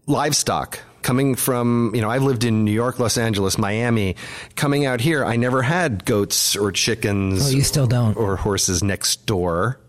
livestock 0.08 0.80
coming 1.02 1.34
from 1.36 1.92
you 1.94 2.02
know 2.02 2.10
i've 2.10 2.24
lived 2.24 2.44
in 2.44 2.66
new 2.66 2.72
york 2.74 3.00
los 3.00 3.18
angeles 3.18 3.58
miami 3.58 4.16
coming 4.56 4.86
out 4.86 5.00
here 5.00 5.24
i 5.24 5.36
never 5.38 5.62
had 5.62 6.04
goats 6.04 6.56
or 6.58 6.72
chickens 6.74 7.46
Oh, 7.48 7.56
you 7.56 7.62
still 7.62 7.88
don't. 7.88 8.18
or 8.18 8.36
horses 8.36 8.84
next 8.84 9.26
door 9.28 9.80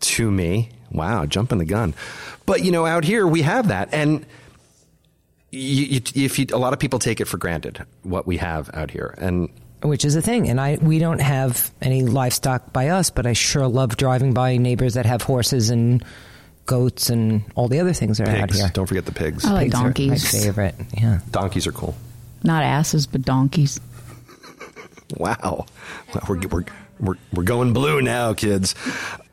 to 0.00 0.28
me 0.30 0.70
wow 0.90 1.24
jumping 1.26 1.58
the 1.58 1.64
gun 1.66 1.94
but 2.46 2.64
you 2.64 2.72
know 2.72 2.84
out 2.86 3.04
here 3.04 3.26
we 3.28 3.42
have 3.42 3.68
that 3.68 3.90
and 3.92 4.26
you, 5.52 5.84
you, 5.84 6.00
if 6.16 6.38
you, 6.38 6.46
a 6.52 6.58
lot 6.58 6.72
of 6.72 6.78
people 6.80 6.98
take 6.98 7.20
it 7.20 7.26
for 7.26 7.36
granted 7.38 7.84
what 8.02 8.26
we 8.26 8.38
have 8.38 8.70
out 8.74 8.90
here 8.90 9.14
and 9.18 9.48
which 9.82 10.04
is 10.04 10.14
a 10.16 10.20
thing. 10.20 10.46
And 10.48 10.60
I 10.60 10.78
we 10.82 10.98
don't 10.98 11.20
have 11.22 11.70
any 11.80 12.02
livestock 12.02 12.70
by 12.72 12.88
us, 12.88 13.08
but 13.08 13.26
I 13.26 13.32
sure 13.32 13.66
love 13.66 13.96
driving 13.96 14.34
by 14.34 14.58
neighbors 14.58 14.92
that 14.94 15.06
have 15.06 15.22
horses 15.22 15.70
and 15.70 16.04
goats 16.70 17.10
and 17.10 17.42
all 17.56 17.66
the 17.66 17.80
other 17.80 17.92
things 17.92 18.18
that 18.18 18.28
are 18.28 18.30
out 18.30 18.48
pigs 18.48 18.60
here. 18.60 18.70
don't 18.72 18.86
forget 18.86 19.04
the 19.04 19.12
pigs 19.12 19.44
I 19.44 19.50
like 19.52 19.62
Pigs 19.64 19.74
are 19.74 19.82
donkeys. 19.82 20.10
my 20.32 20.38
favorite. 20.40 20.74
Yeah. 20.96 21.18
donkeys 21.32 21.66
are 21.66 21.72
cool 21.72 21.96
Not 22.44 22.62
asses, 22.62 23.06
but 23.08 23.22
donkeys. 23.22 23.80
Wow. 25.16 25.66
Well, 26.14 26.22
we're, 26.28 26.38
we're, 26.46 26.64
we're, 27.00 27.14
we're 27.32 27.42
going 27.42 27.72
blue 27.72 28.00
now, 28.00 28.32
kids. 28.32 28.76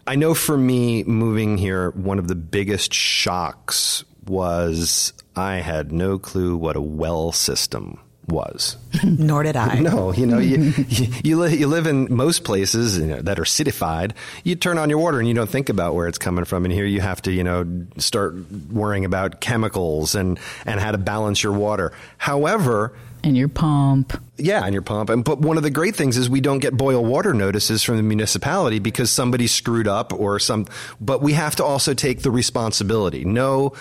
I 0.08 0.16
know 0.16 0.34
for 0.34 0.58
me, 0.58 1.04
moving 1.04 1.60
here, 1.60 1.92
one 1.92 2.18
of 2.18 2.28
the 2.28 2.34
biggest 2.34 2.92
shocks 2.96 4.04
was 4.26 5.14
I 5.36 5.58
had 5.58 5.92
no 5.92 6.18
clue 6.18 6.58
what 6.58 6.76
a 6.76 6.82
well 6.82 7.32
system 7.32 8.00
was. 8.28 8.78
Nor 9.04 9.44
did 9.44 9.56
I. 9.56 9.80
No, 9.80 10.12
you 10.12 10.26
know, 10.26 10.38
you, 10.40 10.74
you, 10.90 11.08
you, 11.24 11.40
li- 11.40 11.56
you 11.58 11.68
live 11.68 11.88
in 11.88 12.14
most 12.14 12.44
places 12.44 12.98
you 12.98 13.06
know, 13.08 13.22
that 13.22 13.40
are 13.40 13.46
citified. 13.46 14.14
You 14.44 14.56
turn 14.56 14.78
on 14.78 14.90
your 14.90 15.00
water 15.00 15.20
and 15.20 15.28
you 15.28 15.34
don't 15.34 15.50
think 15.50 15.70
about 15.70 15.96
where 15.96 16.08
it's 16.08 16.18
coming 16.18 16.46
from. 16.46 16.66
And 16.66 16.74
here 16.74 16.86
you 16.86 17.00
have 17.02 17.22
to, 17.24 17.32
you 17.32 17.44
know, 17.44 17.86
start 17.98 18.36
worrying 18.72 19.06
about 19.06 19.40
chemicals 19.42 20.16
and, 20.16 20.40
and 20.66 20.80
how 20.80 20.92
to 20.92 20.98
balance 20.98 21.42
your 21.42 21.54
water. 21.54 21.94
However, 22.18 22.94
And 23.24 23.38
your 23.38 23.48
pump. 23.50 24.22
yeah, 24.38 24.64
and 24.64 24.74
your 24.74 24.82
pump. 24.84 25.10
And 25.10 25.24
but 25.24 25.40
one 25.40 25.58
of 25.58 25.64
the 25.64 25.70
great 25.72 25.96
things 25.96 26.18
is 26.18 26.30
we 26.30 26.42
don't 26.42 26.60
get 26.60 26.76
boil 26.76 27.04
water 27.06 27.34
notices 27.34 27.82
from 27.84 27.98
the 27.98 28.04
municipality 28.04 28.80
because 28.80 29.10
somebody 29.12 29.48
screwed 29.48 29.88
up 29.88 30.12
or 30.14 30.38
some. 30.40 30.66
But 31.00 31.22
we 31.22 31.34
have 31.34 31.56
to 31.58 31.64
also 31.64 31.94
take 31.94 32.22
the 32.24 32.32
responsibility. 32.32 33.24
No. 33.26 33.74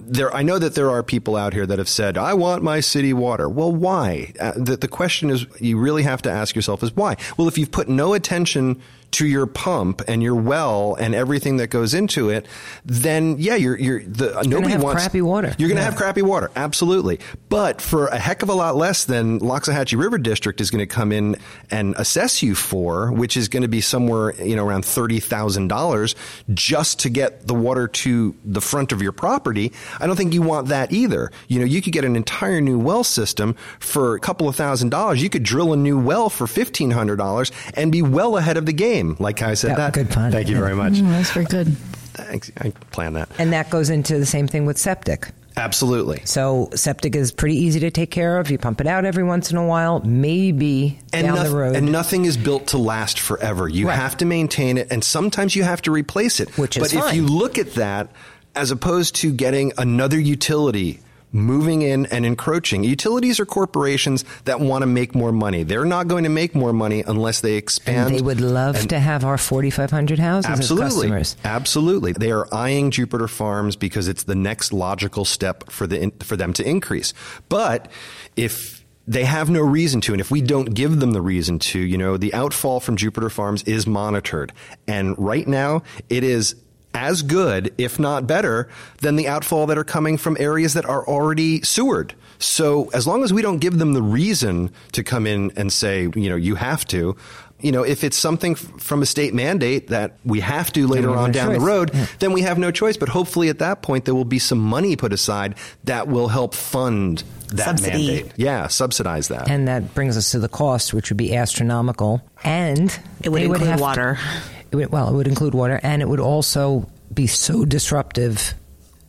There, 0.00 0.34
I 0.34 0.42
know 0.42 0.58
that 0.58 0.74
there 0.74 0.90
are 0.90 1.02
people 1.02 1.36
out 1.36 1.52
here 1.52 1.66
that 1.66 1.78
have 1.78 1.88
said, 1.88 2.16
"I 2.16 2.34
want 2.34 2.62
my 2.62 2.80
city 2.80 3.12
water." 3.12 3.48
Well, 3.48 3.72
why? 3.72 4.32
Uh, 4.40 4.52
the, 4.56 4.76
the 4.76 4.88
question 4.88 5.30
is, 5.30 5.46
you 5.60 5.78
really 5.78 6.02
have 6.04 6.22
to 6.22 6.30
ask 6.30 6.54
yourself, 6.56 6.82
is 6.82 6.94
why? 6.94 7.16
Well, 7.36 7.48
if 7.48 7.58
you've 7.58 7.72
put 7.72 7.88
no 7.88 8.14
attention 8.14 8.80
to 9.10 9.26
your 9.26 9.46
pump 9.46 10.02
and 10.06 10.22
your 10.22 10.34
well 10.34 10.94
and 11.00 11.14
everything 11.14 11.56
that 11.56 11.68
goes 11.68 11.94
into 11.94 12.28
it, 12.30 12.46
then 12.84 13.36
yeah, 13.38 13.54
you're 13.54 13.78
you're 13.78 14.02
the 14.02 14.42
nobody 14.46 14.72
have 14.72 14.82
wants 14.82 15.02
crappy 15.02 15.22
water. 15.22 15.54
You're 15.58 15.68
going 15.68 15.76
to 15.76 15.82
Yeah. 15.82 15.90
have 15.90 15.96
crappy 15.96 16.22
water, 16.22 16.50
absolutely. 16.56 17.20
But 17.48 17.80
for 17.80 18.08
a 18.08 18.18
heck 18.18 18.42
of 18.42 18.48
a 18.50 18.54
lot 18.54 18.76
less 18.76 19.04
than 19.06 19.40
Loxahatchee 19.40 19.98
River 19.98 20.18
District 20.18 20.60
is 20.60 20.70
going 20.70 20.80
to 20.80 20.86
come 20.86 21.12
in 21.12 21.36
and 21.70 21.94
assess 21.96 22.42
you 22.42 22.54
for, 22.54 23.10
which 23.12 23.36
is 23.36 23.48
going 23.48 23.62
to 23.62 23.68
be 23.68 23.80
somewhere 23.80 24.34
you 24.42 24.56
know 24.56 24.66
around 24.66 24.84
thirty 24.84 25.20
thousand 25.20 25.68
dollars 25.68 26.14
just 26.52 27.00
to 27.00 27.08
get 27.08 27.46
the 27.46 27.54
water 27.54 27.88
to 27.88 28.34
the 28.44 28.60
front 28.60 28.92
of 28.92 29.00
your 29.00 29.12
property. 29.12 29.72
I 30.00 30.06
don't 30.06 30.16
think 30.16 30.34
you 30.34 30.42
want 30.42 30.68
that 30.68 30.92
either. 30.92 31.30
You 31.48 31.60
know, 31.60 31.64
you 31.64 31.80
could 31.80 31.92
get 31.92 32.04
an 32.04 32.14
entire 32.16 32.60
new 32.60 32.78
well 32.78 33.04
system 33.04 33.54
for 33.80 34.16
a 34.16 34.20
couple 34.20 34.48
of 34.48 34.56
thousand 34.56 34.90
dollars. 34.90 35.22
You 35.22 35.30
could 35.30 35.42
drill 35.44 35.72
a 35.72 35.76
new 35.76 35.98
well 35.98 36.28
for 36.28 36.46
fifteen 36.46 36.90
hundred 36.90 37.16
dollars 37.16 37.50
and 37.74 37.90
be 37.90 38.02
well 38.02 38.36
ahead 38.36 38.56
of 38.58 38.66
the 38.66 38.72
game. 38.72 38.97
Like 39.18 39.42
I 39.42 39.54
said, 39.54 39.70
Yeah, 39.70 39.76
that. 39.76 39.92
good 39.94 40.10
pun. 40.10 40.32
Thank 40.32 40.48
you 40.48 40.56
very 40.56 40.74
much. 40.74 40.94
Mm, 40.94 41.10
that's 41.10 41.30
very 41.30 41.46
good. 41.46 41.68
Thanks. 42.14 42.50
I 42.60 42.70
planned 42.90 43.16
that. 43.16 43.28
And 43.38 43.52
that 43.52 43.70
goes 43.70 43.90
into 43.90 44.18
the 44.18 44.26
same 44.26 44.48
thing 44.48 44.66
with 44.66 44.76
septic. 44.78 45.28
Absolutely. 45.56 46.22
So 46.24 46.70
septic 46.74 47.16
is 47.16 47.32
pretty 47.32 47.56
easy 47.56 47.80
to 47.80 47.90
take 47.90 48.10
care 48.12 48.38
of. 48.38 48.48
You 48.50 48.58
pump 48.58 48.80
it 48.80 48.86
out 48.86 49.04
every 49.04 49.24
once 49.24 49.50
in 49.50 49.56
a 49.56 49.66
while, 49.66 50.00
maybe 50.04 51.00
and 51.12 51.26
down 51.26 51.44
the 51.44 51.50
road. 51.56 51.74
And 51.76 51.90
nothing 51.90 52.24
is 52.26 52.36
built 52.36 52.68
to 52.68 52.78
last 52.78 53.18
forever. 53.18 53.68
You 53.68 53.88
Right. 53.88 53.96
have 53.98 54.16
to 54.18 54.24
maintain 54.24 54.78
it, 54.78 54.86
and 54.92 55.02
sometimes 55.02 55.56
you 55.56 55.64
have 55.64 55.82
to 55.82 55.90
replace 55.90 56.38
it. 56.38 56.56
Which 56.56 56.76
is 56.76 56.92
but 56.92 57.08
if 57.08 57.14
you 57.14 57.26
look 57.26 57.58
at 57.58 57.74
that 57.74 58.08
as 58.54 58.70
opposed 58.70 59.16
to 59.16 59.32
getting 59.32 59.72
another 59.78 60.18
utility 60.18 61.00
moving 61.32 61.82
in 61.82 62.06
and 62.06 62.24
encroaching, 62.24 62.84
utilities 62.84 63.38
are 63.40 63.46
corporations 63.46 64.24
that 64.44 64.60
want 64.60 64.82
to 64.82 64.86
make 64.86 65.14
more 65.14 65.32
money. 65.32 65.62
They're 65.62 65.84
not 65.84 66.08
going 66.08 66.24
to 66.24 66.30
make 66.30 66.54
more 66.54 66.72
money 66.72 67.02
unless 67.06 67.40
they 67.40 67.54
expand. 67.54 68.08
and 68.08 68.18
they 68.18 68.22
would 68.22 68.40
love 68.40 68.76
and- 68.76 68.90
to 68.90 68.98
have 68.98 69.24
our 69.24 69.38
4,500 69.38 70.18
houses 70.18 70.50
as 70.50 70.58
Absolutely. 70.58 71.24
Absolutely. 71.44 72.12
They 72.12 72.30
are 72.32 72.52
eyeing 72.52 72.90
Jupiter 72.90 73.28
Farms 73.28 73.76
because 73.76 74.08
it's 74.08 74.24
the 74.24 74.34
next 74.34 74.72
logical 74.72 75.24
step 75.24 75.70
for 75.70 75.86
the 75.86 76.12
for 76.20 76.36
them 76.36 76.52
to 76.54 76.68
increase. 76.68 77.14
But 77.48 77.90
if 78.36 78.78
they 79.08 79.24
have 79.24 79.48
no 79.48 79.60
reason 79.62 80.02
to. 80.02 80.12
And 80.12 80.20
if 80.20 80.30
we 80.30 80.42
don't 80.42 80.74
give 80.74 81.00
them 81.00 81.12
the 81.12 81.22
reason 81.22 81.58
to, 81.60 81.78
you 81.78 81.96
know, 81.96 82.18
the 82.18 82.34
outfall 82.34 82.78
from 82.78 82.96
Jupiter 82.96 83.30
Farms 83.30 83.62
is 83.62 83.86
monitored. 83.86 84.52
And 84.86 85.18
right 85.18 85.48
now 85.48 85.82
it 86.10 86.22
is 86.22 86.54
as 86.98 87.22
good, 87.22 87.72
if 87.78 87.98
not 87.98 88.26
better, 88.26 88.68
than 89.00 89.14
the 89.16 89.28
outfall 89.28 89.66
that 89.66 89.78
are 89.78 89.84
coming 89.84 90.18
from 90.18 90.36
areas 90.40 90.74
that 90.74 90.84
are 90.84 91.06
already 91.06 91.62
sewered. 91.62 92.14
So 92.40 92.88
as 92.92 93.06
long 93.06 93.22
as 93.24 93.32
we 93.32 93.40
don't 93.42 93.58
give 93.58 93.78
them 93.78 93.92
the 93.94 94.02
reason 94.02 94.70
to 94.92 95.02
come 95.04 95.26
in 95.26 95.52
and 95.56 95.72
say, 95.72 96.08
you 96.14 96.28
know, 96.28 96.36
you 96.36 96.54
have 96.56 96.84
to, 96.86 97.16
you 97.60 97.72
know, 97.72 97.82
if 97.82 98.04
it's 98.04 98.16
something 98.16 98.52
f- 98.52 98.58
from 98.78 99.02
a 99.02 99.06
state 99.06 99.34
mandate 99.34 99.88
that 99.88 100.16
we 100.24 100.40
have 100.40 100.72
to 100.74 100.86
later 100.86 101.10
on 101.16 101.30
no 101.30 101.32
down 101.32 101.52
the 101.52 101.58
choice. 101.58 101.66
road, 101.66 101.90
then 102.20 102.32
we 102.32 102.42
have 102.42 102.56
no 102.58 102.70
choice. 102.70 102.96
But 102.96 103.08
hopefully 103.08 103.48
at 103.48 103.58
that 103.58 103.82
point, 103.82 104.04
there 104.04 104.14
will 104.14 104.24
be 104.24 104.38
some 104.38 104.58
money 104.60 104.94
put 104.94 105.12
aside 105.12 105.54
that 105.84 106.06
will 106.06 106.28
help 106.28 106.54
fund 106.54 107.24
that 107.48 107.64
Subsidy. 107.80 108.06
mandate. 108.06 108.32
Yeah, 108.36 108.68
subsidize 108.68 109.28
that. 109.28 109.48
And 109.50 109.66
that 109.66 109.94
brings 109.94 110.16
us 110.16 110.30
to 110.32 110.38
the 110.38 110.48
cost, 110.48 110.94
which 110.94 111.10
would 111.10 111.16
be 111.16 111.34
astronomical. 111.34 112.22
And 112.44 112.96
It 113.22 113.30
would 113.30 113.40
they 113.40 113.46
include 113.46 113.66
have 113.68 113.78
to- 113.78 113.82
water. 113.82 114.18
it 114.70 114.76
would, 114.76 114.90
well, 114.92 115.08
it 115.08 115.14
would 115.14 115.28
include 115.28 115.54
water, 115.54 115.80
and 115.82 116.02
it 116.02 116.08
would 116.08 116.20
also 116.20 116.88
be 117.12 117.26
so 117.26 117.64
disruptive. 117.64 118.54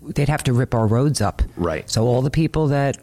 They'd 0.02 0.30
have 0.30 0.44
to 0.46 0.54
rip 0.54 0.74
our 0.74 0.88
roads 0.88 1.22
up. 1.22 1.42
Right. 1.56 1.90
So 1.90 2.06
all 2.06 2.22
the 2.22 2.32
people 2.32 2.68
that 2.68 2.98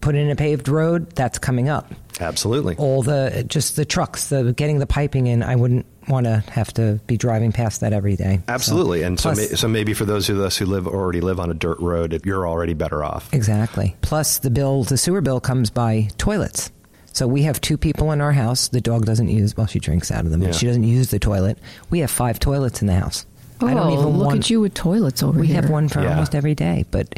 put 0.00 0.14
in 0.14 0.30
a 0.30 0.36
paved 0.36 0.68
road, 0.68 1.10
that's 1.14 1.38
coming 1.38 1.68
up. 1.68 1.92
Absolutely. 2.20 2.74
All 2.76 3.02
the 3.02 3.44
just 3.46 3.76
the 3.76 3.84
trucks, 3.84 4.28
the 4.28 4.52
getting 4.52 4.78
the 4.80 4.86
piping 4.86 5.28
in. 5.28 5.42
I 5.42 5.54
wouldn't 5.56 5.86
want 6.08 6.26
to 6.26 6.42
have 6.50 6.72
to 6.74 7.00
be 7.06 7.16
driving 7.16 7.52
past 7.52 7.80
that 7.82 7.92
every 7.92 8.16
day. 8.16 8.40
Absolutely. 8.48 9.02
and 9.02 9.20
so, 9.20 9.30
plus- 9.32 9.50
ma- 9.50 9.56
so 9.56 9.68
maybe 9.68 9.94
for 9.94 10.04
those 10.04 10.28
of 10.28 10.40
us 10.40 10.56
who 10.56 10.66
live 10.66 10.88
already 10.88 11.20
live 11.20 11.38
on 11.38 11.50
a 11.50 11.54
dirt 11.54 11.78
road, 11.78 12.12
if 12.12 12.26
you're 12.26 12.46
already 12.48 12.74
better 12.74 13.04
off. 13.04 13.32
Exactly. 13.32 13.96
Plus, 14.00 14.38
the 14.38 14.50
bill, 14.50 14.82
the 14.84 14.96
sewer 14.96 15.20
bill 15.20 15.40
comes 15.40 15.70
by 15.70 16.08
toilets. 16.18 16.72
So 17.18 17.26
we 17.26 17.42
have 17.42 17.60
two 17.60 17.76
people 17.76 18.12
in 18.12 18.20
our 18.20 18.30
house. 18.30 18.68
The 18.68 18.80
dog 18.80 19.04
doesn't 19.04 19.26
use, 19.26 19.56
well, 19.56 19.66
she 19.66 19.80
drinks 19.80 20.12
out 20.12 20.24
of 20.24 20.30
them, 20.30 20.40
Yeah. 20.40 20.48
but 20.50 20.54
she 20.54 20.66
doesn't 20.66 20.84
use 20.84 21.10
the 21.10 21.18
toilet. 21.18 21.58
We 21.90 21.98
have 21.98 22.12
five 22.12 22.38
toilets 22.38 22.80
in 22.80 22.86
the 22.86 22.94
house. 22.94 23.26
I 23.60 23.74
don't 23.74 23.88
Oh, 23.88 23.92
even 23.92 24.06
look 24.18 24.26
want, 24.28 24.38
at 24.44 24.50
you 24.50 24.60
with 24.60 24.72
toilets 24.74 25.20
over 25.20 25.40
We 25.40 25.48
here. 25.48 25.56
have 25.60 25.68
one 25.68 25.88
for 25.88 26.00
Yeah. 26.00 26.10
almost 26.10 26.36
every 26.36 26.54
day, 26.54 26.84
but 26.92 27.12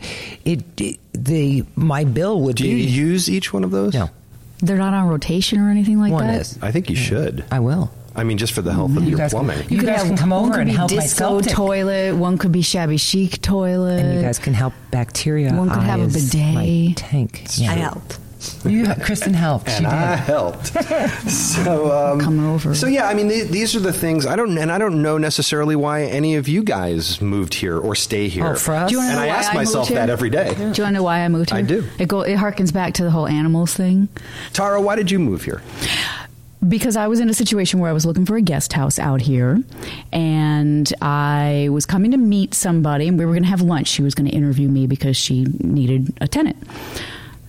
it, 0.46 0.62
it 0.80 0.98
the 1.12 1.64
my 1.76 2.04
bill 2.04 2.40
would 2.40 2.56
Do 2.56 2.64
be 2.64 2.70
you 2.70 2.76
use 2.76 3.28
each 3.28 3.52
one 3.52 3.62
of 3.62 3.72
those? 3.72 3.92
no 3.92 4.08
They're 4.60 4.78
not 4.78 4.94
on 4.94 5.06
rotation 5.06 5.60
or 5.60 5.68
anything 5.68 6.00
like 6.00 6.12
that? 6.12 6.14
one 6.14 6.26
that. 6.28 6.40
is. 6.40 6.58
I 6.62 6.70
think 6.72 6.88
you 6.88 6.96
should. 6.96 7.44
I 7.50 7.60
will. 7.60 7.90
I 8.16 8.24
mean, 8.24 8.38
just 8.38 8.54
for 8.54 8.62
the 8.62 8.72
health 8.72 8.96
of 8.96 9.04
your 9.04 9.18
guys 9.18 9.34
can- 9.34 9.44
plumbing. 9.44 9.66
You 9.68 9.82
guys 9.82 10.04
can 10.04 10.16
come 10.16 10.32
over 10.32 10.52
could 10.52 10.60
and 10.62 10.70
help 10.70 10.90
my 10.92 10.96
disco 10.96 11.42
toilet. 11.42 12.16
One 12.16 12.38
could 12.38 12.52
be 12.52 12.62
shabby 12.62 12.96
chic 12.96 13.42
toilet. 13.42 14.00
And 14.02 14.14
you 14.14 14.22
guys 14.22 14.38
can 14.38 14.54
help 14.54 14.72
bacteria. 14.90 15.52
One 15.52 15.68
could 15.68 15.82
have 15.82 16.00
a 16.00 16.06
bidet. 16.06 16.54
My 16.54 16.92
tank. 16.96 17.44
I 17.60 17.74
helped. 17.74 18.18
You, 18.64 18.86
Kristen 19.02 19.34
helped. 19.34 19.68
She 19.68 19.76
and 19.76 19.84
did. 19.84 19.92
I 19.92 20.16
helped. 20.16 20.66
so, 21.30 22.12
um, 22.12 22.20
Come 22.20 22.46
over. 22.46 22.74
So 22.74 22.86
yeah, 22.86 23.06
I 23.06 23.14
mean, 23.14 23.28
th- 23.28 23.48
these 23.48 23.76
are 23.76 23.80
the 23.80 23.92
things 23.92 24.24
I 24.26 24.36
don't, 24.36 24.56
and 24.56 24.72
I 24.72 24.78
don't 24.78 25.02
know 25.02 25.18
necessarily 25.18 25.76
why 25.76 26.04
any 26.04 26.36
of 26.36 26.48
you 26.48 26.62
guys 26.62 27.20
moved 27.20 27.54
here 27.54 27.78
or 27.78 27.94
stay 27.94 28.28
here. 28.28 28.46
Oh, 28.46 28.54
for 28.54 28.74
us? 28.74 28.88
Do 28.88 28.94
you 28.94 28.98
wanna 28.98 29.10
and 29.10 29.18
know 29.18 29.24
I 29.24 29.28
why 29.28 29.34
ask 29.36 29.50
I 29.50 29.54
myself 29.54 29.88
moved 29.90 29.96
that 29.98 30.08
here? 30.08 30.12
every 30.12 30.30
day. 30.30 30.54
Do 30.54 30.60
you 30.60 30.64
want 30.66 30.76
to 30.76 30.90
know 30.92 31.02
why 31.02 31.20
I 31.20 31.28
moved 31.28 31.50
here? 31.50 31.58
I 31.58 31.62
do. 31.62 31.86
It 31.98 32.08
go. 32.08 32.22
It 32.22 32.36
harkens 32.36 32.72
back 32.72 32.94
to 32.94 33.04
the 33.04 33.10
whole 33.10 33.26
animals 33.26 33.74
thing. 33.74 34.08
Tara, 34.52 34.80
why 34.80 34.96
did 34.96 35.10
you 35.10 35.18
move 35.18 35.44
here? 35.44 35.62
because 36.68 36.94
I 36.94 37.08
was 37.08 37.20
in 37.20 37.30
a 37.30 37.34
situation 37.34 37.80
where 37.80 37.88
I 37.88 37.94
was 37.94 38.04
looking 38.04 38.26
for 38.26 38.36
a 38.36 38.42
guest 38.42 38.74
house 38.74 38.98
out 38.98 39.22
here, 39.22 39.62
and 40.12 40.92
I 41.00 41.68
was 41.72 41.86
coming 41.86 42.10
to 42.10 42.18
meet 42.18 42.52
somebody, 42.52 43.08
and 43.08 43.18
we 43.18 43.24
were 43.24 43.32
going 43.32 43.44
to 43.44 43.48
have 43.48 43.62
lunch. 43.62 43.88
She 43.88 44.02
was 44.02 44.14
going 44.14 44.28
to 44.28 44.36
interview 44.36 44.68
me 44.68 44.86
because 44.86 45.16
she 45.16 45.46
needed 45.60 46.12
a 46.20 46.28
tenant. 46.28 46.58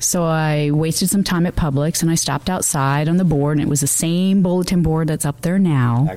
So 0.02 0.24
I 0.24 0.72
wasted 0.72 1.10
some 1.10 1.24
time 1.24 1.46
at 1.46 1.56
Publix 1.56 2.02
and 2.02 2.10
I 2.12 2.16
stopped 2.16 2.50
outside 2.50 3.08
on 3.08 3.18
the 3.18 3.24
board 3.24 3.58
and 3.58 3.66
it 3.66 3.70
was 3.70 3.82
the 3.82 3.88
same 3.88 4.42
bulletin 4.42 4.82
board 4.82 5.08
that's 5.08 5.26
up 5.26 5.42
there 5.42 5.60
now. 5.60 6.10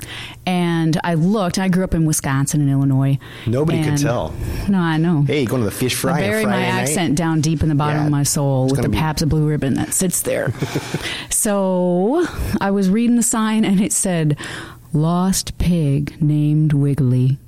And 0.46 0.98
I 1.04 1.14
looked, 1.14 1.58
I 1.58 1.68
grew 1.68 1.84
up 1.84 1.94
in 1.94 2.06
Wisconsin 2.06 2.62
and 2.62 2.70
Illinois. 2.70 3.18
Nobody 3.46 3.84
could 3.84 3.98
tell. 3.98 4.34
No, 4.68 4.78
I 4.78 4.96
know. 4.96 5.22
Hey, 5.22 5.44
going 5.44 5.60
to 5.62 5.66
the 5.66 5.70
fish 5.70 5.94
fry? 5.94 6.16
I 6.18 6.20
buried 6.20 6.46
my 6.46 6.52
night? 6.52 6.64
accent 6.68 7.16
down 7.16 7.40
deep 7.42 7.62
in 7.62 7.68
the 7.68 7.74
bottom 7.74 7.98
Yeah. 8.00 8.04
of 8.06 8.10
my 8.10 8.22
soul 8.22 8.68
with 8.68 8.80
the 8.82 8.88
be- 8.88 8.96
Pabst 8.96 9.28
Blue 9.28 9.46
Ribbon 9.46 9.74
that 9.74 9.92
sits 9.92 10.22
there. 10.22 10.52
so 11.30 12.26
I 12.60 12.70
was 12.70 12.88
reading 12.88 13.16
the 13.16 13.22
sign 13.22 13.64
and 13.64 13.80
it 13.80 13.92
said, 13.92 14.36
Lost 14.92 15.58
Pig 15.58 16.20
Named 16.22 16.72
Wiggly. 16.72 17.38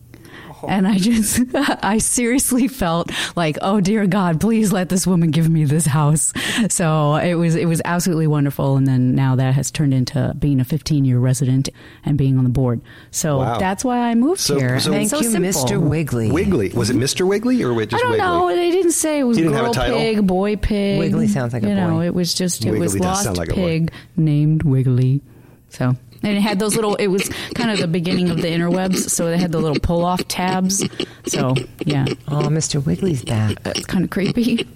And 0.69 0.87
I 0.87 0.99
just, 0.99 1.41
I 1.55 1.99
seriously 1.99 2.69
felt 2.69 3.11
like, 3.37 3.59
oh 3.63 3.81
dear 3.81 4.07
God, 4.07 4.41
please 4.41 4.73
let 4.73 4.89
this 4.89 5.07
woman 5.07 5.31
give 5.31 5.49
me 5.49 5.65
this 5.65 5.87
house. 5.87 6.33
So 6.69 7.17
it 7.17 7.35
was, 7.35 7.55
it 7.55 7.67
was 7.67 7.81
absolutely 7.85 8.27
wonderful. 8.27 8.77
And 8.77 8.87
then 8.87 9.15
now 9.15 9.37
that 9.37 9.55
has 9.55 9.71
turned 9.71 9.95
into 9.95 10.35
being 10.39 10.61
a 10.61 10.65
15 10.65 11.05
year 11.05 11.19
resident 11.19 11.69
and 12.05 12.17
being 12.19 12.39
on 12.39 12.45
the 12.45 12.51
board. 12.51 12.81
So 13.11 13.39
Wow. 13.39 13.59
that's 13.59 13.85
why 13.85 13.99
I 14.11 14.15
moved 14.15 14.41
So- 14.41 14.59
here. 14.59 14.79
so- 14.81 14.91
Thank 14.93 15.11
so 15.11 15.19
you, 15.19 15.31
simple. 15.31 15.51
Mr. 15.51 15.81
Wiggly. 15.81 16.31
Wiggly. 16.31 16.71
Was 16.71 16.91
it 16.91 16.97
Mr. 16.97 17.27
Wiggly 17.27 17.63
or 17.63 17.75
just 17.85 17.95
I 17.95 17.99
don't 17.99 18.11
Wiggly? 18.13 18.27
know. 18.27 18.49
They 18.49 18.71
didn't 18.71 18.93
say 18.93 19.21
it 19.21 19.25
was 19.25 19.37
He 19.37 19.43
didn't 19.43 19.55
have 19.57 19.65
a 19.65 19.67
girl 19.67 19.75
title? 19.75 19.99
pig, 19.99 20.27
boy 20.27 20.57
pig. 20.57 20.99
Wiggly 20.99 21.29
sounds 21.29 21.53
like 21.53 21.63
a 21.63 21.69
you 21.69 21.75
know, 21.75 22.01
it 22.01 22.15
was 22.15 22.35
just 22.35 22.65
it 22.65 22.73
was 22.73 22.95
Wiggly 22.95 23.01
does 23.01 23.27
lost 23.27 23.39
like 23.39 23.51
pig 23.51 23.93
named 24.17 24.63
Wiggly. 24.63 25.21
So 25.69 25.97
and 26.27 26.37
it 26.37 26.41
had 26.41 26.59
those 26.59 26.75
little. 26.75 26.97
It 26.97 27.07
was 27.07 27.29
kind 27.55 27.71
of 27.71 27.79
the 27.79 27.87
beginning 27.87 28.31
of 28.31 28.37
the 28.39 28.49
interwebs, 28.49 29.09
so 29.11 29.27
they 29.31 29.39
had 29.39 29.53
the 29.53 29.59
little 29.59 29.79
pull 29.81 30.05
off 30.05 30.27
tabs. 30.29 30.85
So 31.27 31.55
yeah, 31.85 32.05
Oh, 32.29 32.49
Mr. 32.49 32.85
Wiggly's 32.85 33.25
back. 33.25 33.57
it's 33.65 33.87
kind 33.87 34.05
of 34.05 34.11
creepy. 34.11 34.67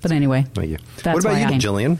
But 0.00 0.10
anyway, 0.10 0.44
Thank 0.54 0.70
you. 0.70 0.78
That's 1.04 1.14
what 1.14 1.24
about 1.24 1.38
you, 1.50 1.56
I- 1.56 1.58
Jillian? 1.58 1.98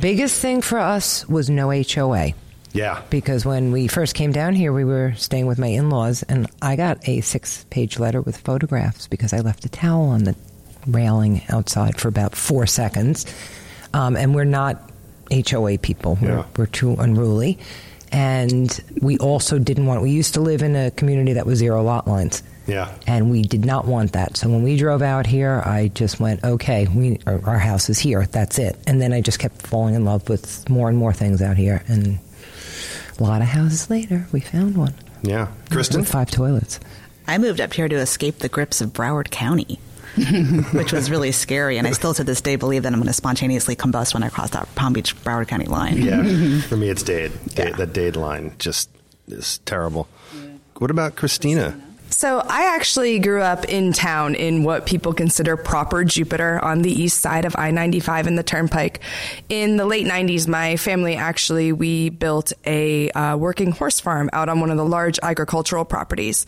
Biggest 0.00 0.40
thing 0.40 0.62
for 0.62 0.78
us 0.78 1.28
was 1.28 1.50
no 1.50 1.70
HOA. 1.72 2.34
Yeah. 2.74 3.02
because 3.10 3.44
when 3.44 3.70
we 3.72 3.86
first 3.86 4.14
came 4.14 4.32
down 4.32 4.54
here, 4.54 4.72
we 4.72 4.84
were 4.84 5.12
staying 5.16 5.46
with 5.46 5.58
my 5.58 5.66
in 5.66 5.90
laws, 5.90 6.22
and 6.22 6.46
I 6.62 6.76
got 6.76 7.06
a 7.08 7.20
six 7.20 7.66
page 7.68 7.98
letter 7.98 8.20
with 8.22 8.36
photographs 8.38 9.08
because 9.08 9.32
I 9.34 9.40
left 9.40 9.64
a 9.66 9.68
towel 9.68 10.04
on 10.06 10.24
the 10.24 10.34
railing 10.86 11.42
outside 11.50 12.00
for 12.00 12.08
about 12.08 12.34
four 12.36 12.66
seconds. 12.66 13.26
Um, 13.92 14.16
and 14.16 14.34
we're 14.34 14.44
not 14.44 14.88
HOA 15.32 15.78
people, 15.78 16.18
we're, 16.20 16.44
we're 16.56 16.66
too 16.66 16.94
unruly. 16.98 17.58
And 18.12 18.78
we 19.00 19.16
also 19.18 19.58
didn't 19.58 19.86
want, 19.86 20.02
we 20.02 20.10
used 20.10 20.34
to 20.34 20.40
live 20.40 20.62
in 20.62 20.76
a 20.76 20.90
community 20.90 21.32
that 21.32 21.46
was 21.46 21.58
zero 21.58 21.82
lot 21.82 22.06
lines. 22.06 22.42
Yeah. 22.66 22.94
And 23.06 23.30
we 23.30 23.42
did 23.42 23.64
not 23.64 23.86
want 23.86 24.12
that. 24.12 24.36
So 24.36 24.48
when 24.48 24.62
we 24.62 24.76
drove 24.76 25.02
out 25.02 25.26
here, 25.26 25.62
I 25.64 25.88
just 25.88 26.20
went, 26.20 26.44
okay, 26.44 26.86
we, 26.94 27.18
our, 27.26 27.44
our 27.44 27.58
house 27.58 27.88
is 27.88 27.98
here. 27.98 28.26
That's 28.26 28.58
it. 28.58 28.76
And 28.86 29.00
then 29.00 29.12
I 29.12 29.20
just 29.20 29.38
kept 29.38 29.66
falling 29.66 29.94
in 29.94 30.04
love 30.04 30.28
with 30.28 30.68
more 30.68 30.88
and 30.88 30.98
more 30.98 31.12
things 31.12 31.40
out 31.40 31.56
here. 31.56 31.82
And 31.88 32.18
a 33.18 33.22
lot 33.22 33.40
of 33.40 33.48
houses 33.48 33.88
later, 33.90 34.26
we 34.30 34.40
found 34.40 34.76
one. 34.76 34.94
Yeah. 35.22 35.48
Kristen? 35.70 36.00
With 36.00 36.10
five 36.10 36.30
toilets. 36.30 36.78
I 37.26 37.38
moved 37.38 37.60
up 37.60 37.72
here 37.72 37.88
to 37.88 37.96
escape 37.96 38.38
the 38.38 38.48
grips 38.48 38.80
of 38.80 38.92
Broward 38.92 39.30
County, 39.30 39.78
which 40.72 40.92
was 40.92 41.10
really 41.10 41.32
scary. 41.32 41.78
And 41.78 41.86
I 41.86 41.92
still 41.92 42.14
to 42.14 42.24
this 42.24 42.40
day 42.40 42.56
believe 42.56 42.82
that 42.82 42.92
I'm 42.92 42.98
going 42.98 43.06
to 43.06 43.12
spontaneously 43.12 43.76
combust 43.76 44.14
when 44.14 44.22
I 44.22 44.28
cross 44.28 44.50
that 44.50 44.72
Palm 44.74 44.92
Beach 44.92 45.16
Broward 45.24 45.48
County 45.48 45.66
line. 45.66 45.96
Yeah. 45.98 46.60
For 46.68 46.76
me, 46.76 46.88
it's 46.88 47.02
Dade. 47.02 47.32
Dade 47.54 47.74
That 47.76 47.92
Dade 47.92 48.16
line 48.16 48.54
just 48.58 48.90
is 49.28 49.58
terrible. 49.58 50.08
What 50.78 50.90
about 50.90 51.16
Christina? 51.16 51.80
So 52.10 52.40
I 52.40 52.76
actually 52.76 53.18
grew 53.20 53.40
up 53.40 53.64
in 53.64 53.94
town 53.94 54.34
in 54.34 54.64
what 54.64 54.84
people 54.84 55.14
consider 55.14 55.56
proper 55.56 56.04
Jupiter 56.04 56.62
on 56.62 56.82
the 56.82 56.90
east 56.90 57.20
side 57.20 57.46
of 57.46 57.56
I-95 57.56 58.26
and 58.26 58.38
the 58.38 58.42
Turnpike. 58.42 59.00
In 59.48 59.78
the 59.78 59.86
late 59.86 60.06
90s, 60.06 60.46
my 60.46 60.76
family 60.76 61.16
actually 61.16 61.72
we 61.72 62.10
built 62.10 62.52
a 62.66 63.10
uh, 63.12 63.36
working 63.38 63.72
horse 63.72 63.98
farm 63.98 64.28
out 64.34 64.50
on 64.50 64.60
one 64.60 64.70
of 64.70 64.76
the 64.76 64.84
large 64.84 65.18
agricultural 65.22 65.86
properties. 65.86 66.44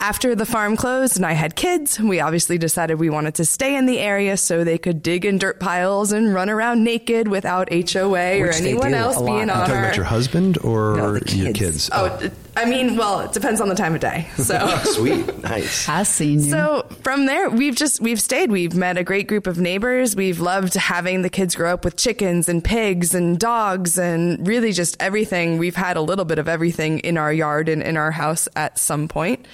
After 0.00 0.36
the 0.36 0.46
farm 0.46 0.76
closed 0.76 1.16
and 1.16 1.26
I 1.26 1.32
had 1.32 1.56
kids, 1.56 1.98
we 1.98 2.20
obviously 2.20 2.56
decided 2.56 3.00
we 3.00 3.10
wanted 3.10 3.34
to 3.36 3.44
stay 3.44 3.74
in 3.76 3.86
the 3.86 3.98
area 3.98 4.36
so 4.36 4.62
they 4.62 4.78
could 4.78 5.02
dig 5.02 5.24
in 5.24 5.38
dirt 5.38 5.58
piles 5.58 6.12
and 6.12 6.32
run 6.32 6.48
around 6.48 6.84
naked 6.84 7.26
without 7.26 7.68
HOA 7.72 8.38
or 8.40 8.46
Which 8.46 8.58
they 8.60 8.70
anyone 8.70 8.94
else 8.94 9.16
a 9.16 9.20
lot. 9.20 9.26
being 9.26 9.38
You're 9.48 9.56
on 9.56 9.60
talking 9.62 9.74
our 9.74 9.82
about 9.86 9.96
your 9.96 10.04
husband 10.04 10.56
or 10.58 10.96
No, 10.96 11.12
the 11.18 11.34
your 11.36 11.46
kids. 11.46 11.58
kids? 11.58 11.90
Oh, 11.92 12.16
oh. 12.22 12.30
I 12.58 12.64
mean, 12.64 12.96
well, 12.96 13.20
it 13.20 13.30
depends 13.32 13.60
on 13.60 13.68
the 13.68 13.76
time 13.76 13.94
of 13.94 14.00
day. 14.00 14.28
So 14.36 14.58
sweet. 14.82 15.42
Nice. 15.44 15.88
I 15.88 16.02
seen 16.02 16.40
you. 16.40 16.50
So 16.50 16.84
from 17.04 17.26
there, 17.26 17.48
we've 17.48 17.76
just 17.76 18.00
we've 18.00 18.20
stayed. 18.20 18.50
We've 18.50 18.74
met 18.74 18.98
a 18.98 19.04
great 19.04 19.28
group 19.28 19.46
of 19.46 19.58
neighbors. 19.58 20.16
We've 20.16 20.40
loved 20.40 20.74
having 20.74 21.22
the 21.22 21.30
kids 21.30 21.54
grow 21.54 21.72
up 21.72 21.84
with 21.84 21.94
chickens 21.96 22.48
and 22.48 22.64
pigs 22.64 23.14
and 23.14 23.38
dogs 23.38 23.96
and 23.96 24.44
really 24.44 24.72
just 24.72 24.96
everything. 25.00 25.58
We've 25.58 25.76
had 25.76 25.96
a 25.96 26.00
little 26.00 26.24
bit 26.24 26.40
of 26.40 26.48
everything 26.48 26.98
in 26.98 27.16
our 27.16 27.32
yard 27.32 27.68
and 27.68 27.80
in 27.80 27.96
our 27.96 28.10
house 28.10 28.48
at 28.56 28.76
some 28.76 29.06
point. 29.06 29.46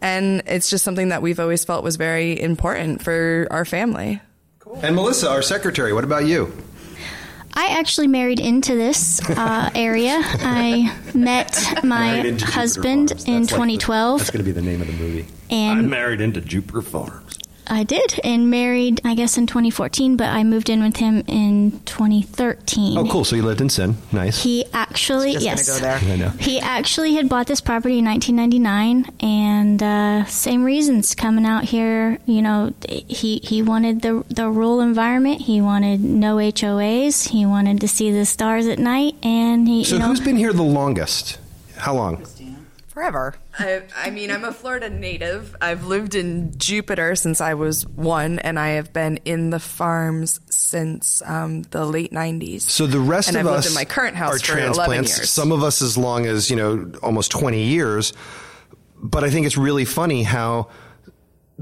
And 0.00 0.44
it's 0.46 0.70
just 0.70 0.84
something 0.84 1.08
that 1.08 1.20
we've 1.20 1.40
always 1.40 1.64
felt 1.64 1.82
was 1.82 1.96
very 1.96 2.40
important 2.40 3.02
for 3.02 3.48
our 3.50 3.64
family. 3.64 4.20
Cool. 4.60 4.78
And 4.84 4.94
Melissa, 4.94 5.28
our 5.28 5.42
secretary, 5.42 5.92
what 5.92 6.04
about 6.04 6.26
you? 6.26 6.52
I 7.54 7.78
actually 7.78 8.08
married 8.08 8.40
into 8.40 8.74
this 8.74 9.20
uh, 9.30 9.70
area. 9.74 10.18
I 10.22 10.96
met 11.14 11.58
my 11.84 12.30
husband 12.40 13.10
in 13.10 13.16
That's 13.16 13.28
like 13.28 13.42
the- 13.42 13.76
2012. 13.78 14.18
that's 14.18 14.30
going 14.30 14.44
to 14.44 14.44
be 14.44 14.52
the 14.52 14.62
name 14.62 14.80
of 14.80 14.86
the 14.86 14.92
movie. 14.94 15.26
And- 15.50 15.80
I'm 15.80 15.90
married 15.90 16.20
into 16.20 16.40
Jupiter 16.40 16.80
Farms. 16.82 17.38
I 17.66 17.84
did, 17.84 18.18
and 18.24 18.50
married, 18.50 19.00
I 19.04 19.14
guess, 19.14 19.38
in 19.38 19.46
2014, 19.46 20.16
but 20.16 20.26
I 20.28 20.42
moved 20.44 20.68
in 20.68 20.82
with 20.82 20.96
him 20.96 21.22
in 21.28 21.80
2013. 21.84 22.98
Oh, 22.98 23.06
cool. 23.06 23.24
So 23.24 23.36
you 23.36 23.42
lived 23.42 23.60
in 23.60 23.68
Sin. 23.70 23.96
Nice. 24.10 24.42
He 24.42 24.64
actually, 24.72 25.34
Just 25.34 25.44
yes, 25.44 25.68
go 25.68 25.78
there. 25.78 25.96
I 25.98 26.16
know. 26.16 26.28
he 26.30 26.58
actually 26.60 27.14
had 27.14 27.28
bought 27.28 27.46
this 27.46 27.60
property 27.60 27.98
in 28.00 28.04
1999, 28.04 29.14
and 29.20 29.82
uh, 29.82 30.24
same 30.26 30.64
reasons 30.64 31.14
coming 31.14 31.46
out 31.46 31.64
here. 31.64 32.18
You 32.26 32.42
know, 32.42 32.72
he 32.88 33.38
he 33.42 33.62
wanted 33.62 34.02
the 34.02 34.24
the 34.28 34.50
rural 34.50 34.80
environment. 34.80 35.42
He 35.42 35.60
wanted 35.60 36.02
no 36.02 36.36
HOAs. 36.36 37.28
He 37.28 37.46
wanted 37.46 37.80
to 37.80 37.88
see 37.88 38.10
the 38.10 38.26
stars 38.26 38.66
at 38.66 38.78
night, 38.78 39.14
and 39.22 39.68
he. 39.68 39.84
So 39.84 39.94
you 39.94 40.00
know, 40.00 40.08
who's 40.08 40.20
been 40.20 40.36
here 40.36 40.52
the 40.52 40.62
longest? 40.62 41.38
How 41.76 41.94
long? 41.94 42.26
Forever. 42.92 43.34
I, 43.58 43.84
I 43.96 44.10
mean, 44.10 44.30
I'm 44.30 44.44
a 44.44 44.52
Florida 44.52 44.90
native. 44.90 45.56
I've 45.62 45.86
lived 45.86 46.14
in 46.14 46.52
Jupiter 46.58 47.16
since 47.16 47.40
I 47.40 47.54
was 47.54 47.86
one, 47.86 48.38
and 48.38 48.58
I 48.58 48.72
have 48.72 48.92
been 48.92 49.16
in 49.24 49.48
the 49.48 49.58
farms 49.58 50.40
since 50.50 51.22
um, 51.24 51.62
the 51.62 51.86
late 51.86 52.12
90s. 52.12 52.60
So 52.62 52.86
the 52.86 53.00
rest 53.00 53.28
and 53.28 53.38
of 53.38 53.46
I've 53.46 53.52
us 53.54 53.64
lived 53.64 53.72
in 53.72 53.80
my 53.80 53.86
current 53.86 54.16
house 54.16 54.42
are 54.42 54.52
for 54.52 54.58
11 54.58 54.74
transplants. 54.74 55.16
years. 55.18 55.30
Some 55.30 55.52
of 55.52 55.62
us 55.62 55.80
as 55.80 55.96
long 55.96 56.26
as 56.26 56.50
you 56.50 56.56
know 56.56 56.92
almost 57.02 57.30
twenty 57.30 57.62
years. 57.64 58.12
But 59.02 59.24
I 59.24 59.30
think 59.30 59.46
it's 59.46 59.56
really 59.56 59.86
funny 59.86 60.22
how 60.22 60.68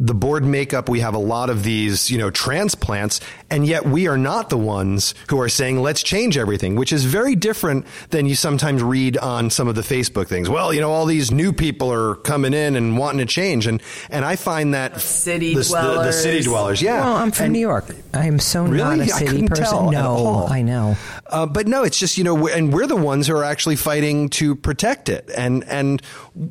the 0.02 0.14
board 0.14 0.44
makeup 0.44 0.88
we 0.88 1.00
have 1.00 1.12
a 1.14 1.18
lot 1.18 1.50
of 1.50 1.62
these 1.62 2.10
you 2.10 2.16
know 2.18 2.30
transplants 2.30 3.20
and 3.50 3.66
yet 3.66 3.84
we 3.84 4.08
are 4.08 4.16
not 4.16 4.48
the 4.48 4.56
ones 4.56 5.14
who 5.28 5.38
are 5.40 5.48
saying 5.48 5.80
let's 5.80 6.02
change 6.02 6.38
everything 6.38 6.74
which 6.74 6.90
is 6.92 7.04
very 7.04 7.36
different 7.36 7.86
than 8.08 8.24
you 8.24 8.34
sometimes 8.34 8.82
read 8.82 9.18
on 9.18 9.50
some 9.50 9.68
of 9.68 9.74
the 9.74 9.82
facebook 9.82 10.26
things 10.26 10.48
well 10.48 10.72
you 10.72 10.80
know 10.80 10.90
all 10.90 11.04
these 11.04 11.30
new 11.30 11.52
people 11.52 11.92
are 11.92 12.14
coming 12.16 12.54
in 12.54 12.76
and 12.76 12.96
wanting 12.96 13.18
to 13.18 13.26
change 13.26 13.66
and 13.66 13.82
and 14.08 14.24
i 14.24 14.36
find 14.36 14.72
that 14.72 14.98
City 15.00 15.54
the, 15.54 15.60
the, 15.60 16.02
the 16.04 16.12
city 16.12 16.42
dwellers. 16.42 16.80
dwellers 16.80 16.82
yeah 16.82 17.04
Well, 17.04 17.16
I'm 17.16 17.30
from 17.30 17.44
And- 17.44 17.52
New 17.52 17.60
York. 17.60 17.94
I 18.14 18.26
am 18.26 18.38
so 18.38 18.64
Really? 18.64 18.76
not 18.96 19.00
a 19.00 19.08
city 19.08 19.26
couldn't 19.26 19.48
person. 19.48 19.64
tell 19.64 19.86
at 19.88 19.92
no, 19.92 20.00
all. 20.10 20.46
I 20.52 20.62
know. 20.62 20.96
Uh, 21.26 21.46
but 21.46 21.68
no, 21.68 21.84
it's 21.84 21.98
just 21.98 22.18
you 22.18 22.24
know, 22.24 22.34
we're- 22.34 22.56
and 22.58 22.72
we're 22.72 22.86
the 22.88 22.96
ones 22.96 23.26
who 23.28 23.36
are 23.36 23.44
actually 23.44 23.76
fighting 23.76 24.28
to 24.30 24.56
protect 24.56 25.08
it. 25.08 25.30
And 25.36 25.62
and 25.64 26.02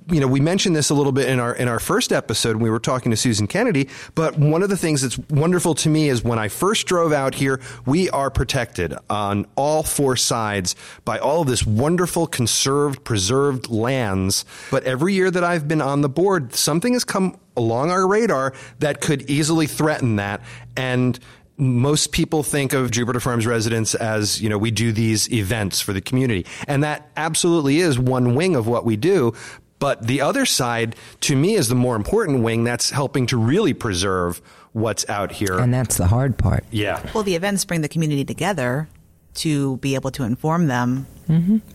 you 0.10 0.20
know, 0.22 0.27
we 0.27 0.39
mentioned 0.39 0.75
this 0.75 0.89
a 0.89 0.94
little 0.94 1.12
bit 1.12 1.27
in 1.27 1.39
our 1.39 1.53
in 1.53 1.68
our 1.68 1.79
first 1.79 2.12
episode 2.13 2.56
when 2.56 2.63
we 2.63 2.70
were 2.70 2.79
talking 2.79 3.12
to 3.12 3.18
Susan 3.18 3.38
Kennedy. 3.48 3.89
But 4.15 4.38
one 4.38 4.63
of 4.63 4.69
the 4.69 4.77
things 4.77 5.01
that's 5.01 5.17
wonderful 5.29 5.75
to 5.75 5.89
me 5.89 6.10
is 6.10 6.24
when 6.24 6.39
I 6.39 6.48
first 6.48 6.88
drove 6.88 7.12
out 7.12 7.36
here, 7.36 7.62
we 7.86 8.10
are 8.10 8.29
protected 8.29 8.93
on 9.10 9.46
all 9.55 9.84
four 9.84 10.15
sides 10.15 10.75
by 11.05 11.19
all 11.19 11.41
of 11.41 11.48
this 11.48 11.65
wonderful 11.65 12.27
conserved, 12.27 13.03
preserved 13.03 13.69
lands. 13.69 14.46
But 14.72 14.84
every 14.84 15.13
year 15.13 15.29
that 15.31 15.43
I've 15.43 15.67
been 15.67 15.81
on 15.81 16.01
the 16.01 16.10
board, 16.10 16.53
something 16.53 16.93
has 16.93 17.03
come 17.03 17.38
along 17.55 17.91
our 17.91 18.08
radar 18.08 18.53
that 18.79 19.01
could 19.01 19.29
easily 19.29 19.67
threaten 19.67 20.15
that 20.15 20.41
and 20.77 21.19
most 21.60 22.13
people 22.13 22.41
think 22.41 22.72
of 22.72 22.89
Jupiter 22.89 23.19
Farms 23.19 23.46
residents 23.46 23.93
as, 23.93 24.41
you 24.41 24.48
know, 24.48 24.58
we 24.58 24.72
do 24.72 24.93
these 24.93 25.31
events 25.31 25.81
for 25.81 25.91
the 25.91 26.00
community. 26.00 26.46
And 26.67 26.84
that 26.86 27.12
absolutely 27.17 27.79
is 27.79 28.00
one 28.00 28.34
wing 28.34 28.55
of 28.55 28.65
what 28.65 28.86
we 28.86 28.96
do. 28.96 29.34
But 29.79 30.05
the 30.07 30.21
other 30.21 30.45
side, 30.45 30.95
to 31.21 31.36
me, 31.36 31.55
is 31.55 31.69
the 31.69 31.75
more 31.75 31.95
important 31.95 32.43
wing 32.43 32.63
that's 32.65 32.89
helping 32.89 33.25
to 33.27 33.38
really 33.38 33.74
preserve 33.74 34.41
what's 34.74 35.07
out 35.09 35.31
here. 35.31 35.57
And 35.57 35.74
that's 35.74 35.98
the 35.98 36.07
hard 36.07 36.38
part. 36.38 36.63
yeah. 36.69 37.01
Well, 37.13 37.24
the 37.24 37.36
events 37.36 37.65
bring 37.65 37.81
the 37.81 37.88
community 37.89 38.24
together 38.25 38.88
to 39.36 39.77
be 39.77 39.95
able 39.95 40.12
to 40.12 40.24
inform 40.24 40.67
them. 40.67 41.07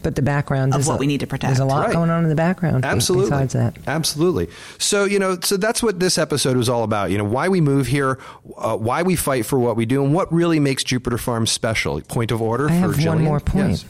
But 0.03 0.17
the 0.17 0.23
background 0.23 0.75
Of 0.75 0.81
is 0.81 0.89
what 0.89 0.97
a- 0.97 0.99
we 0.99 1.07
need 1.07 1.21
to 1.21 1.29
protect. 1.29 1.51
There's 1.51 1.61
a 1.61 1.65
lot 1.65 1.87
Right. 1.87 1.93
going 1.95 2.11
on 2.11 2.25
in 2.25 2.29
the 2.29 2.35
background. 2.35 2.85
Absolutely. 2.85 3.31
Besides 3.31 3.53
that, 3.55 3.77
Absolutely. 3.87 4.49
So, 4.79 5.05
you 5.05 5.21
know, 5.21 5.39
so 5.41 5.57
that's 5.57 5.81
what 5.81 6.01
this 6.01 6.19
episode 6.19 6.57
was 6.57 6.69
all 6.69 6.83
about. 6.83 7.13
You 7.13 7.19
know, 7.19 7.25
why 7.25 7.49
we 7.49 7.61
move 7.61 7.87
here, 7.87 8.19
uh, 8.59 8.77
why 8.77 9.03
we 9.03 9.15
fight 9.15 9.47
for 9.47 9.61
what 9.61 9.77
we 9.77 9.87
do, 9.87 10.03
and 10.05 10.13
what 10.13 10.33
really 10.33 10.59
makes 10.59 10.83
Jupiter 10.83 11.19
Farms 11.19 11.53
special. 11.53 12.01
Point 12.01 12.33
of 12.33 12.43
order 12.43 12.65
I 12.69 12.81
for 12.81 12.93
have 12.97 13.07
one 13.07 13.23
more 13.23 13.39
point. 13.39 13.71
Yes. 13.71 13.85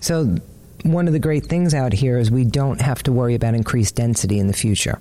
So, 0.00 0.36
one 0.86 1.06
of 1.06 1.12
the 1.12 1.18
great 1.18 1.46
things 1.46 1.74
out 1.74 1.92
here 1.92 2.18
is 2.18 2.30
we 2.30 2.44
don't 2.44 2.80
have 2.80 3.02
to 3.04 3.12
worry 3.12 3.34
about 3.34 3.54
increased 3.54 3.94
density 3.96 4.38
in 4.38 4.46
the 4.46 4.52
future. 4.52 4.98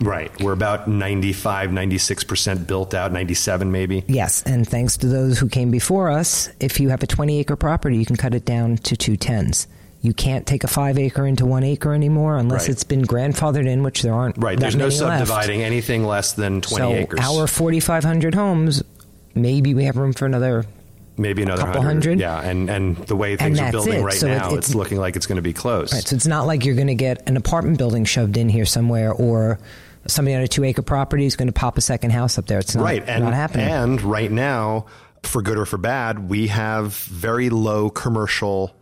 Right. 0.00 0.30
We're 0.40 0.52
about 0.52 0.86
95, 0.88 1.70
96% 1.70 2.66
built 2.68 2.94
out, 2.94 3.10
97 3.12 3.72
maybe. 3.72 4.04
Yes, 4.06 4.44
and 4.44 4.66
thanks 4.68 4.96
to 4.98 5.08
those 5.08 5.38
who 5.40 5.48
came 5.48 5.70
before 5.72 6.08
us, 6.10 6.48
if 6.60 6.78
you 6.78 6.90
have 6.90 7.02
a 7.02 7.06
20 7.08 7.40
acre 7.40 7.56
property, 7.56 7.96
you 7.96 8.06
can 8.06 8.14
cut 8.16 8.32
it 8.34 8.44
down 8.44 8.76
to 8.78 8.96
two 8.96 9.16
tens. 9.16 9.66
You 10.00 10.12
can't 10.14 10.46
take 10.46 10.62
a 10.62 10.68
five 10.68 10.96
acre 10.98 11.26
into 11.26 11.44
one 11.44 11.64
acre 11.64 11.92
anymore 11.92 12.36
unless 12.38 12.62
Right. 12.62 12.70
it's 12.70 12.84
been 12.84 13.02
grandfathered 13.04 13.66
in, 13.66 13.82
which 13.82 14.02
there 14.02 14.14
aren't. 14.14 14.38
Right. 14.38 14.58
There's 14.58 14.76
no 14.76 14.84
many 14.86 15.00
left. 15.00 15.26
subdividing 15.26 15.62
anything 15.62 16.04
less 16.04 16.32
than 16.32 16.60
20 16.60 16.76
so 16.84 16.94
acres. 16.94 17.18
our 17.20 17.48
4,500 17.48 18.36
homes, 18.36 18.84
maybe 19.34 19.74
we 19.74 19.84
have 19.84 19.96
room 19.96 20.12
for 20.12 20.26
another. 20.26 20.64
Maybe 21.18 21.42
another 21.42 21.62
couple 21.62 21.82
hundred. 21.82 22.20
Yeah. 22.20 22.40
And, 22.40 22.70
and 22.70 22.96
the 22.96 23.16
way 23.16 23.36
things 23.36 23.58
are 23.60 23.70
building 23.72 24.00
it. 24.00 24.02
right 24.02 24.14
So 24.14 24.28
now, 24.28 24.46
it's, 24.48 24.68
it's- 24.68 24.74
looking 24.74 24.98
like 24.98 25.16
it's 25.16 25.26
going 25.26 25.36
to 25.36 25.42
be 25.42 25.52
close. 25.52 25.92
Right, 25.92 26.06
so 26.06 26.16
it's 26.16 26.26
not 26.26 26.46
like 26.46 26.64
you're 26.64 26.74
going 26.76 26.86
to 26.88 26.94
get 26.94 27.28
an 27.28 27.36
apartment 27.36 27.78
building 27.78 28.04
shoved 28.04 28.36
in 28.36 28.48
here 28.48 28.64
somewhere, 28.66 29.12
or 29.12 29.58
somebody 30.06 30.34
on 30.36 30.42
a 30.42 30.48
two 30.48 30.64
acre 30.64 30.82
property 30.82 31.26
is 31.26 31.36
going 31.36 31.48
to 31.48 31.52
pop 31.52 31.76
a 31.76 31.80
second 31.82 32.10
house 32.10 32.38
up 32.38 32.46
there. 32.46 32.58
It's 32.58 32.74
not, 32.74 32.84
right. 32.84 33.02
And, 33.06 33.24
not 33.24 33.34
happening. 33.34 33.66
and 33.68 34.00
right 34.02 34.30
now, 34.30 34.86
for 35.24 35.42
good 35.42 35.58
or 35.58 35.66
for 35.66 35.76
bad, 35.78 36.28
we 36.28 36.46
have 36.46 36.94
very 36.94 37.50
low 37.50 37.90
commercial 37.90 38.74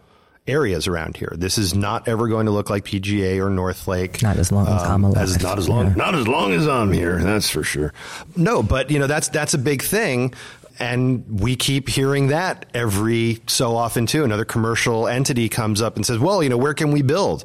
areas 0.47 0.87
around 0.87 1.17
here. 1.17 1.33
This 1.37 1.59
is 1.59 1.75
not 1.75 2.07
ever 2.07 2.29
going 2.29 2.47
to 2.47 2.53
look 2.53 2.71
like 2.71 2.85
PGA 2.85 3.45
or 3.45 3.51
Northlake. 3.51 4.23
Not 4.23 4.37
as 4.37 4.53
long 4.53 4.69
as 4.69 4.81
um, 4.83 4.93
I'm 4.93 5.05
alive. 5.05 5.23
As, 5.25 5.43
not 5.43 5.59
as 5.59 5.69
long, 5.69 5.87
Yeah. 5.89 5.95
not 5.95 6.15
as 6.15 6.29
long 6.29 6.53
as 6.53 6.69
I'm 6.69 6.93
here. 6.93 7.19
That's 7.21 7.51
for 7.51 7.65
sure. 7.65 7.93
No, 8.37 8.63
but 8.63 8.91
you 8.93 9.01
know 9.01 9.09
that's 9.09 9.29
that's 9.31 9.55
a 9.55 9.59
big 9.59 9.83
thing, 9.83 10.35
and 10.79 11.41
we 11.41 11.57
keep 11.57 11.89
hearing 11.89 12.29
that 12.29 12.67
every 12.75 13.41
so 13.47 13.77
often 13.77 14.07
too. 14.07 14.25
Another 14.25 14.45
commercial 14.45 15.07
entity 15.07 15.49
comes 15.49 15.81
up 15.83 15.97
and 15.97 16.05
says, 16.05 16.19
"Well, 16.19 16.43
you 16.43 16.49
know, 16.49 16.57
where 16.59 16.75
can 16.75 16.93
we 16.93 17.03
build?" 17.03 17.45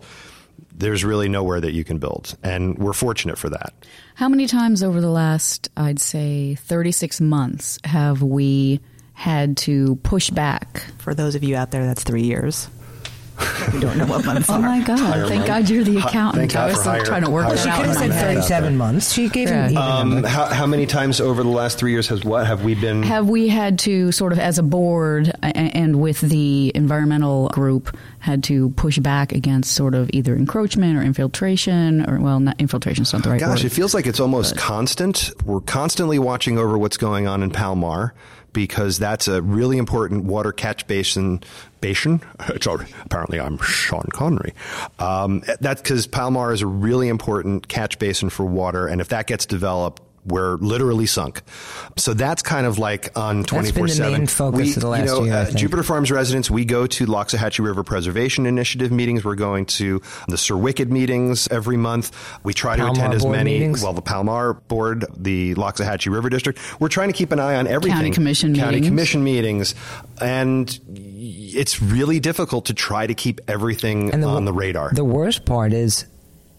There's 0.73 1.03
really 1.03 1.29
nowhere 1.29 1.61
that 1.61 1.73
you 1.73 1.83
can 1.83 1.99
build, 1.99 2.35
and 2.43 2.77
we're 2.77 2.93
fortunate 2.93 3.37
for 3.37 3.49
that. 3.49 3.73
How 4.15 4.29
many 4.29 4.47
times 4.47 4.81
over 4.81 4.99
the 5.01 5.09
last, 5.09 5.69
I'd 5.77 5.99
say, 5.99 6.55
36 6.55 7.21
months 7.21 7.77
have 7.83 8.21
we 8.21 8.79
had 9.13 9.57
to 9.57 9.97
push 9.97 10.29
back? 10.31 10.85
For 10.97 11.13
those 11.13 11.35
of 11.35 11.43
you 11.43 11.55
out 11.55 11.71
there, 11.71 11.85
that's 11.85 12.03
three 12.03 12.23
years. 12.23 12.67
We 13.73 13.79
don't 13.79 13.97
know 13.97 14.05
what 14.05 14.25
months 14.25 14.49
Oh 14.49 14.53
are. 14.55 14.59
my 14.59 14.81
God. 14.81 15.27
Thank 15.27 15.45
God 15.45 15.69
you're 15.69 15.83
the 15.83 15.97
accountant. 15.97 16.35
thank 16.41 16.53
God 16.53 16.69
I 16.69 16.73
was 16.73 16.83
for 16.83 16.89
higher- 16.89 17.05
trying 17.05 17.23
to 17.23 17.29
work 17.29 17.45
higher- 17.45 17.55
it 17.55 17.59
she 17.59 17.69
could 17.71 17.85
have 17.87 17.95
said 17.95 18.11
37 18.13 18.77
months. 18.77 19.11
She 19.13 19.29
gave 19.29 19.49
Yeah. 19.49 19.67
him 19.69 19.77
Um, 19.77 20.23
how, 20.23 20.45
how 20.45 20.65
many 20.67 20.85
times 20.85 21.19
over 21.21 21.43
the 21.43 21.49
last 21.49 21.77
three 21.77 21.91
years 21.91 22.07
has 22.09 22.23
what 22.23 22.45
have 22.47 22.63
we 22.63 22.75
been? 22.75 23.03
Have 23.03 23.29
we 23.29 23.47
had 23.47 23.79
to 23.79 24.11
sort 24.11 24.31
of, 24.33 24.39
as 24.39 24.57
a 24.57 24.63
board 24.63 25.31
and 25.41 25.95
with 26.01 26.21
the 26.21 26.71
environmental 26.75 27.49
group, 27.49 27.95
had 28.19 28.43
to 28.43 28.69
push 28.71 28.99
back 28.99 29.31
against 29.31 29.73
sort 29.73 29.95
of 29.95 30.09
either 30.13 30.35
encroachment 30.35 30.97
or 30.97 31.01
infiltration, 31.01 32.07
or 32.09 32.19
well, 32.19 32.39
not 32.39 32.55
infiltration 32.59 33.01
is 33.03 33.13
not 33.13 33.23
the 33.23 33.29
right 33.31 33.39
Gosh, 33.39 33.59
word. 33.63 33.65
it 33.65 33.69
feels 33.71 33.93
like 33.93 34.05
it's 34.05 34.19
almost 34.19 34.55
constant. 34.57 35.31
We're 35.45 35.61
constantly 35.61 36.19
watching 36.19 36.57
over 36.59 36.77
what's 36.77 36.97
going 36.97 37.27
on 37.27 37.41
in 37.43 37.49
Palmar 37.49 38.13
because 38.53 38.97
that's 38.97 39.27
a 39.27 39.41
really 39.41 39.77
important 39.77 40.25
water 40.25 40.51
catch 40.51 40.87
basin. 40.87 41.41
Basin? 41.79 42.21
Sorry, 42.61 42.85
apparently 43.05 43.39
I'm 43.39 43.57
Sean 43.59 44.07
Connery. 44.13 44.53
Um, 44.99 45.43
that's 45.59 45.81
because 45.81 46.07
Palmar 46.07 46.53
is 46.53 46.61
a 46.61 46.67
really 46.67 47.07
important 47.07 47.67
catch 47.67 47.99
basin 47.99 48.29
for 48.29 48.45
water, 48.45 48.87
and 48.87 49.01
if 49.01 49.09
that 49.09 49.27
gets 49.27 49.45
developed, 49.45 50.01
we're 50.25 50.55
literally 50.55 51.05
sunk. 51.05 51.41
So 51.97 52.13
that's 52.13 52.41
kind 52.41 52.65
of 52.65 52.79
like 52.79 53.17
on 53.17 53.37
been 53.37 53.41
the 53.43 53.47
24 53.47 53.87
7. 53.87 54.11
main 54.11 54.27
focus 54.27 54.75
of 54.75 54.81
the 54.81 54.89
last 54.89 55.01
you 55.01 55.05
know, 55.05 55.23
year, 55.23 55.33
I 55.33 55.37
uh, 55.37 55.45
think. 55.45 55.57
Jupiter 55.57 55.83
Farms 55.83 56.11
residents, 56.11 56.49
we 56.49 56.65
go 56.65 56.87
to 56.87 57.05
Loxahatchee 57.05 57.63
River 57.63 57.83
Preservation 57.83 58.45
Initiative 58.45 58.91
meetings. 58.91 59.23
We're 59.23 59.35
going 59.35 59.65
to 59.67 60.01
the 60.27 60.37
Sir 60.37 60.55
Wicked 60.55 60.91
meetings 60.91 61.47
every 61.49 61.77
month. 61.77 62.11
We 62.43 62.53
try 62.53 62.75
to 62.75 62.91
attend 62.91 63.13
as 63.13 63.23
board 63.23 63.37
many. 63.37 63.53
meetings? 63.53 63.83
Well, 63.83 63.93
the 63.93 64.01
Palmar 64.01 64.53
board, 64.53 65.05
the 65.15 65.55
Loxahatchee 65.55 66.11
River 66.11 66.29
District. 66.29 66.59
We're 66.79 66.89
trying 66.89 67.09
to 67.09 67.13
keep 67.13 67.31
an 67.31 67.39
eye 67.39 67.55
on 67.55 67.67
everything. 67.67 67.97
County 67.97 68.11
commission 68.11 68.55
County 68.55 68.75
meetings. 68.75 68.87
commission 68.87 69.23
meetings, 69.23 69.75
and 70.19 70.79
it's 70.87 71.81
really 71.81 72.19
difficult 72.19 72.65
to 72.65 72.73
try 72.73 73.07
to 73.07 73.13
keep 73.13 73.41
everything 73.47 74.09
the, 74.09 74.27
on 74.27 74.45
the 74.45 74.53
radar. 74.53 74.91
The 74.93 75.03
worst 75.03 75.45
part 75.45 75.73
is 75.73 76.05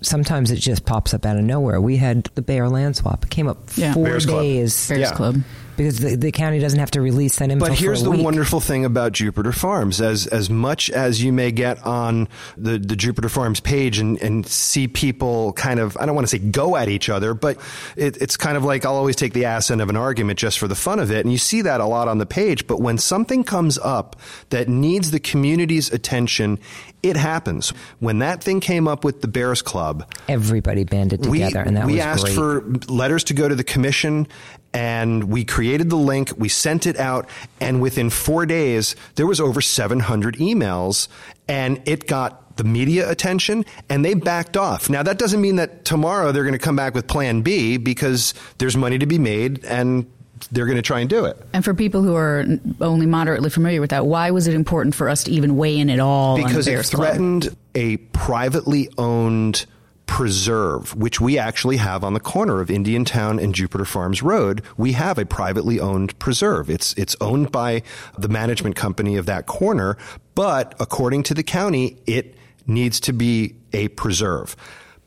sometimes 0.03 0.51
it 0.51 0.57
just 0.57 0.85
pops 0.85 1.15
up 1.15 1.25
out 1.27 1.37
of 1.37 1.45
nowhere. 1.45 1.81
We 1.81 1.97
had 1.97 2.25
the 2.35 2.43
Bear 2.43 2.69
land 2.69 2.97
swap. 2.97 3.25
It 3.25 3.31
came 3.31 3.49
up 3.49 3.59
Yeah. 3.77 3.95
four 3.95 4.05
Bears 4.05 4.27
Club. 4.27 4.43
days 4.43 4.89
Bears 4.89 5.01
yeah. 5.01 5.13
Club. 5.15 5.37
because 5.77 5.99
the, 6.01 6.17
the 6.17 6.31
county 6.33 6.59
doesn't 6.59 6.79
have 6.79 6.91
to 6.93 7.01
release 7.01 7.37
that 7.39 7.51
info. 7.51 7.67
But 7.67 7.79
here's 7.79 8.01
for 8.03 8.09
a 8.09 8.11
the 8.11 8.17
week. 8.19 8.25
wonderful 8.25 8.61
thing 8.61 8.85
about 8.85 9.13
Jupiter 9.13 9.53
Farms. 9.53 10.01
As 10.01 10.27
as 10.27 10.51
much 10.51 10.91
as 10.91 11.23
you 11.23 11.33
may 11.33 11.51
get 11.51 11.85
on 11.87 12.29
the, 12.57 12.79
the 12.79 12.95
Jupiter 12.97 13.29
Farms 13.29 13.61
page 13.61 13.99
and, 13.99 14.21
and 14.23 14.47
see 14.47 14.87
people 14.89 15.53
kind 15.55 15.81
of 15.81 15.97
I 15.99 16.07
don't 16.07 16.15
want 16.15 16.27
to 16.27 16.31
say 16.31 16.39
go 16.39 16.77
at 16.77 16.89
each 16.89 17.09
other, 17.09 17.35
but 17.35 17.59
it, 17.97 18.17
it's 18.21 18.37
kind 18.37 18.57
of 18.57 18.65
like 18.65 18.85
I'll 18.85 18.95
always 18.97 19.17
take 19.17 19.33
the 19.33 19.47
ass 19.47 19.71
end 19.71 19.81
of 19.81 19.89
an 19.89 19.97
argument 19.97 20.39
just 20.39 20.59
for 20.59 20.69
the 20.69 20.75
fun 20.77 20.99
of 21.01 21.11
it. 21.11 21.25
And 21.25 21.33
you 21.33 21.39
see 21.39 21.63
that 21.63 21.81
a 21.81 21.87
lot 21.87 22.09
on 22.09 22.19
the 22.19 22.27
page. 22.27 22.67
But 22.67 22.81
when 22.81 22.99
something 22.99 23.43
comes 23.45 23.79
up 23.79 24.17
that 24.51 24.69
needs 24.69 25.11
the 25.11 25.21
community's 25.21 25.91
attention, 25.93 26.59
it 27.03 27.17
happens. 27.17 27.71
When 27.99 28.21
that 28.21 28.45
thing 28.45 28.61
came 28.61 28.87
up 28.87 29.03
with 29.05 29.23
the 29.23 29.29
Bears 29.29 29.61
Club, 29.61 29.92
Everybody 30.29 30.85
banded 30.85 31.23
together, 31.23 31.61
and 31.61 31.77
that 31.77 31.87
we 31.87 31.95
was 31.95 32.03
asked 32.03 32.25
great. 32.25 32.35
for 32.35 32.61
letters 32.89 33.25
to 33.25 33.35
go 33.35 33.49
to 33.49 33.55
the 33.55 33.65
commission 33.65 34.27
and 34.75 35.25
we 35.25 35.45
created 35.45 35.91
the 35.91 35.97
link, 35.97 36.33
we 36.37 36.49
sent 36.49 36.87
it 36.87 36.99
out, 36.99 37.29
and 37.61 37.81
within 37.83 38.11
four 38.11 38.47
days, 38.47 38.97
there 39.17 39.27
was 39.27 39.41
over 39.41 39.61
700 39.61 40.37
emails, 40.37 41.09
and 41.47 41.83
it 41.85 42.07
got 42.07 42.57
the 42.57 42.65
media 42.65 43.11
attention, 43.11 43.65
and 43.89 44.05
they 44.05 44.15
backed 44.15 44.57
off. 44.57 44.89
Now, 44.89 45.03
that 45.03 45.19
doesn't 45.19 45.41
mean 45.41 45.57
that 45.57 45.85
tomorrow 45.85 46.33
they're 46.33 46.45
going 46.45 46.55
to 46.55 46.59
come 46.59 46.77
back 46.77 46.95
with 46.95 47.07
Plan 47.07 47.43
B 47.43 47.77
because 47.77 48.35
there's 48.59 48.77
money 48.77 48.99
to 48.99 49.07
be 49.07 49.19
made, 49.19 49.65
and 49.65 50.11
they're 50.51 50.67
going 50.67 50.77
to 50.77 50.83
try 50.83 51.01
and 51.01 51.09
do 51.09 51.25
it. 51.25 51.37
And 51.53 51.65
for 51.65 51.75
people 51.75 52.03
who 52.03 52.17
are 52.17 52.45
only 52.81 53.07
moderately 53.07 53.51
familiar 53.51 53.81
with 53.81 53.91
that, 53.91 54.07
why 54.07 54.31
was 54.31 54.47
it 54.47 54.55
important 54.55 54.95
for 54.95 55.09
us 55.09 55.25
to 55.25 55.31
even 55.31 55.57
weigh 55.57 55.79
in 55.79 55.91
at 55.91 56.01
all? 56.01 56.37
Because 56.37 56.67
on 56.67 56.73
it 56.73 56.77
Bears 56.77 56.91
Club? 56.91 57.07
threatened 57.09 57.57
a 57.75 57.99
privately 57.99 58.89
owned 58.99 59.67
preserve, 60.13 60.95
which 60.95 61.23
we 61.23 61.39
actually 61.39 61.79
have 61.79 62.05
on 62.05 62.13
the 62.13 62.21
corner 62.21 62.61
of 62.61 62.71
Indiantown 62.71 63.39
and 63.39 63.55
Jupiter 63.55 63.87
Farms 63.87 64.23
Road. 64.23 64.61
We 64.77 64.93
have 64.93 65.17
a 65.17 65.25
privately 65.25 65.81
owned 65.81 66.19
preserve. 66.19 66.69
It's 66.69 66.93
it's 66.99 67.17
owned 67.23 67.51
by 67.51 67.83
the 68.19 68.29
management 68.29 68.77
company 68.77 69.17
of 69.17 69.25
that 69.25 69.47
corner, 69.47 69.97
but 70.35 70.75
according 70.79 71.23
to 71.25 71.35
the 71.35 71.43
county, 71.43 71.97
it 72.05 72.35
needs 72.67 73.01
to 73.01 73.15
be 73.15 73.55
a 73.73 73.89
preserve. 73.89 74.55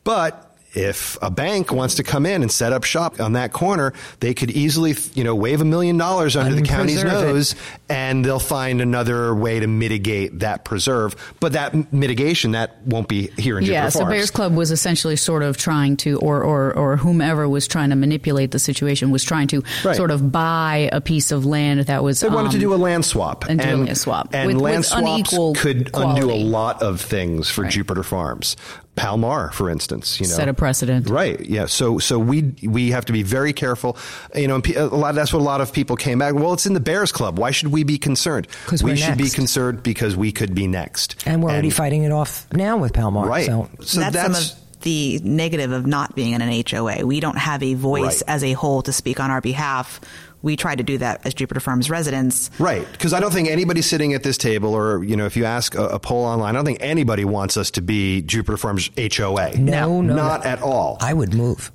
But 0.04 0.55
if 0.76 1.18
a 1.22 1.32
bank 1.32 1.72
wants 1.72 1.96
to 1.96 2.04
come 2.04 2.26
in 2.26 2.42
and 2.42 2.52
set 2.52 2.74
up 2.74 2.84
shop 2.84 3.20
on 3.20 3.34
that 3.34 3.54
corner, 3.54 3.94
they 4.20 4.34
could 4.34 4.52
easily, 4.52 4.96
you 5.14 5.24
know, 5.24 5.34
wave 5.36 5.62
a 5.62 5.66
million 5.66 5.98
dollars 5.98 6.36
under 6.36 6.54
the 6.54 6.62
county's 6.62 6.98
Unpreserve 7.02 7.24
it. 7.30 7.34
nose 7.34 7.56
and 7.90 8.26
they'll 8.26 8.40
find 8.40 8.82
another 8.82 9.34
way 9.34 9.60
to 9.60 9.68
mitigate 9.68 10.40
that 10.40 10.66
preserve. 10.66 11.16
But 11.40 11.54
that 11.54 11.94
mitigation, 11.94 12.52
that 12.52 12.82
won't 12.86 13.08
be 13.08 13.28
here 13.38 13.58
in 13.58 13.64
Yeah, 13.66 13.82
Jupiter 13.88 13.92
so 13.92 14.00
Farms. 14.00 14.14
Bears 14.14 14.32
Club 14.32 14.56
was 14.56 14.72
essentially 14.72 15.16
sort 15.16 15.44
of 15.44 15.58
trying 15.58 15.98
to, 15.98 16.20
or, 16.20 16.44
or, 16.44 16.74
or 16.76 16.98
whomever 16.98 17.48
was 17.48 17.68
trying 17.68 17.92
to 17.92 17.96
manipulate 17.96 18.52
the 18.52 18.60
situation 18.60 19.12
was 19.12 19.24
trying 19.24 19.48
to 19.48 19.64
Right. 19.84 19.96
sort 19.96 20.12
of 20.12 20.32
buy 20.32 20.90
a 20.92 21.00
piece 21.02 21.32
of 21.32 21.46
land 21.46 21.82
that 21.82 22.04
was. 22.04 22.20
They 22.20 22.30
wanted 22.30 22.52
to 22.52 22.58
um, 22.58 22.62
do 22.62 22.74
a 22.74 22.76
land 22.76 23.06
swap, 23.06 23.46
and 23.48 23.60
doing 23.60 23.90
a 23.90 23.96
swap 23.96 24.30
and 24.34 24.48
with- 24.48 24.58
land 24.58 24.78
with 24.80 24.86
swaps 24.88 25.62
could 25.62 25.90
undo 25.94 26.32
a 26.32 26.36
lot 26.36 26.82
of 26.82 27.00
things 27.02 27.50
for 27.50 27.62
Right. 27.62 27.72
Jupiter 27.72 28.04
Farms. 28.04 28.56
Palmar, 28.96 29.52
for 29.52 29.70
instance, 29.70 30.20
you 30.22 30.28
know, 30.28 30.34
Set 30.34 30.48
a 30.48 30.54
precedent. 30.54 31.10
right? 31.10 31.40
Yeah, 31.40 31.66
so 31.66 32.00
so 32.00 32.18
we 32.18 32.54
we 32.64 32.92
have 32.92 33.06
to 33.06 33.14
be 33.14 33.24
very 33.24 33.52
careful. 33.54 33.98
You 34.34 34.48
know, 34.48 34.56
and 34.56 34.68
a 34.76 34.86
lot. 34.88 35.16
That's 35.16 35.34
what 35.34 35.40
a 35.40 35.44
lot 35.44 35.60
of 35.62 35.74
people 35.74 35.96
came 35.98 36.20
back. 36.20 36.34
Well, 36.34 36.54
it's 36.54 36.66
in 36.66 36.74
the 36.74 36.80
Bears 36.80 37.12
Club. 37.12 37.38
Why 37.38 37.52
should 37.52 37.70
we 37.74 37.84
be 37.84 37.98
concerned? 37.98 38.48
'Cause 38.68 38.82
we 38.84 38.92
we're 38.92 38.96
should 38.98 39.18
be 39.18 39.30
concerned 39.30 39.84
because 39.84 40.16
we 40.16 40.32
could 40.32 40.56
be 40.56 40.68
next, 40.68 41.16
And 41.26 41.44
we're 41.44 41.52
already 41.52 41.70
fighting 41.70 42.04
it 42.04 42.12
off 42.12 42.48
now 42.54 42.78
with 42.78 42.94
Palmar. 42.94 43.28
Right. 43.28 43.46
So 43.46 43.70
So 43.82 44.00
that's, 44.00 44.14
that's, 44.16 44.48
some 44.50 44.58
of 44.58 44.65
the 44.82 45.20
negative 45.24 45.72
of 45.72 45.86
not 45.86 46.16
being 46.16 46.34
in 46.34 46.42
an 46.42 46.64
HOA. 46.70 47.06
We 47.06 47.20
don't 47.20 47.38
have 47.38 47.62
a 47.64 47.74
voice 47.74 48.24
Right. 48.28 48.36
as 48.36 48.44
a 48.44 48.54
whole 48.54 48.82
to 48.84 48.94
speak 48.94 49.20
on 49.20 49.32
our 49.32 49.42
behalf. 49.42 50.00
We 50.42 50.56
try 50.56 50.76
to 50.76 50.84
do 50.84 51.00
that 51.00 51.26
as 51.26 51.34
Jupiter 51.34 51.60
Farms 51.60 51.90
residents. 51.90 52.52
Right, 52.60 52.88
because 52.92 53.14
I 53.14 53.20
don't 53.20 53.34
think 53.34 53.50
anybody 53.50 53.82
sitting 53.82 54.14
at 54.14 54.22
this 54.22 54.38
table, 54.38 54.76
or 54.76 55.04
you 55.04 55.16
know, 55.16 55.26
if 55.26 55.36
you 55.36 55.46
ask 55.46 55.74
a, 55.74 55.86
a 55.88 56.00
poll 56.00 56.24
online, 56.24 56.50
I 56.56 56.58
don't 56.60 56.66
think 56.66 56.78
anybody 56.82 57.26
wants 57.26 57.58
us 57.58 57.72
to 57.72 57.82
be 57.82 58.22
Jupiter 58.22 58.58
Farms 58.58 58.92
HOA. 58.96 59.58
No, 59.58 60.02
no, 60.02 60.16
not 60.16 60.44
no. 60.44 60.50
at 60.50 60.62
all. 60.62 60.98
I 61.02 61.14
would 61.14 61.34
move 61.34 61.72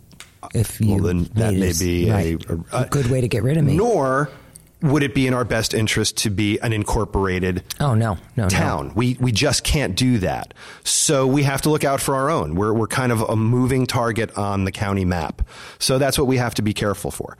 if 0.54 0.80
you. 0.80 0.94
well, 0.94 1.04
then 1.04 1.24
that 1.34 1.54
may 1.54 1.72
be 1.78 2.10
right. 2.10 2.44
a, 2.72 2.82
a 2.84 2.86
good 2.88 3.06
way 3.06 3.20
to 3.20 3.28
get 3.28 3.42
rid 3.42 3.56
of 3.56 3.64
me. 3.64 3.76
Nor 3.76 4.30
would 4.82 5.02
it 5.02 5.14
be 5.14 5.26
in 5.26 5.34
our 5.34 5.44
best 5.44 5.74
interest 5.74 6.16
to 6.18 6.30
be 6.30 6.58
an 6.60 6.72
incorporated 6.72 7.62
Oh 7.80 7.94
no, 7.94 8.16
no, 8.36 8.48
town. 8.48 8.88
no. 8.88 8.92
We 8.94 9.16
we 9.20 9.32
just 9.32 9.62
can't 9.64 9.94
do 9.96 10.18
that. 10.18 10.54
So 10.84 11.26
we 11.26 11.42
have 11.42 11.60
to 11.62 11.70
look 11.70 11.84
out 11.84 12.00
for 12.00 12.14
our 12.14 12.30
own. 12.30 12.54
We're 12.54 12.72
we're 12.72 12.86
kind 12.86 13.12
of 13.12 13.20
a 13.22 13.36
moving 13.36 13.86
target 13.86 14.36
on 14.38 14.64
the 14.64 14.72
county 14.72 15.04
map. 15.04 15.42
So 15.78 15.98
that's 15.98 16.18
what 16.18 16.26
we 16.26 16.38
have 16.38 16.54
to 16.54 16.62
be 16.62 16.72
careful 16.72 17.10
for. 17.10 17.36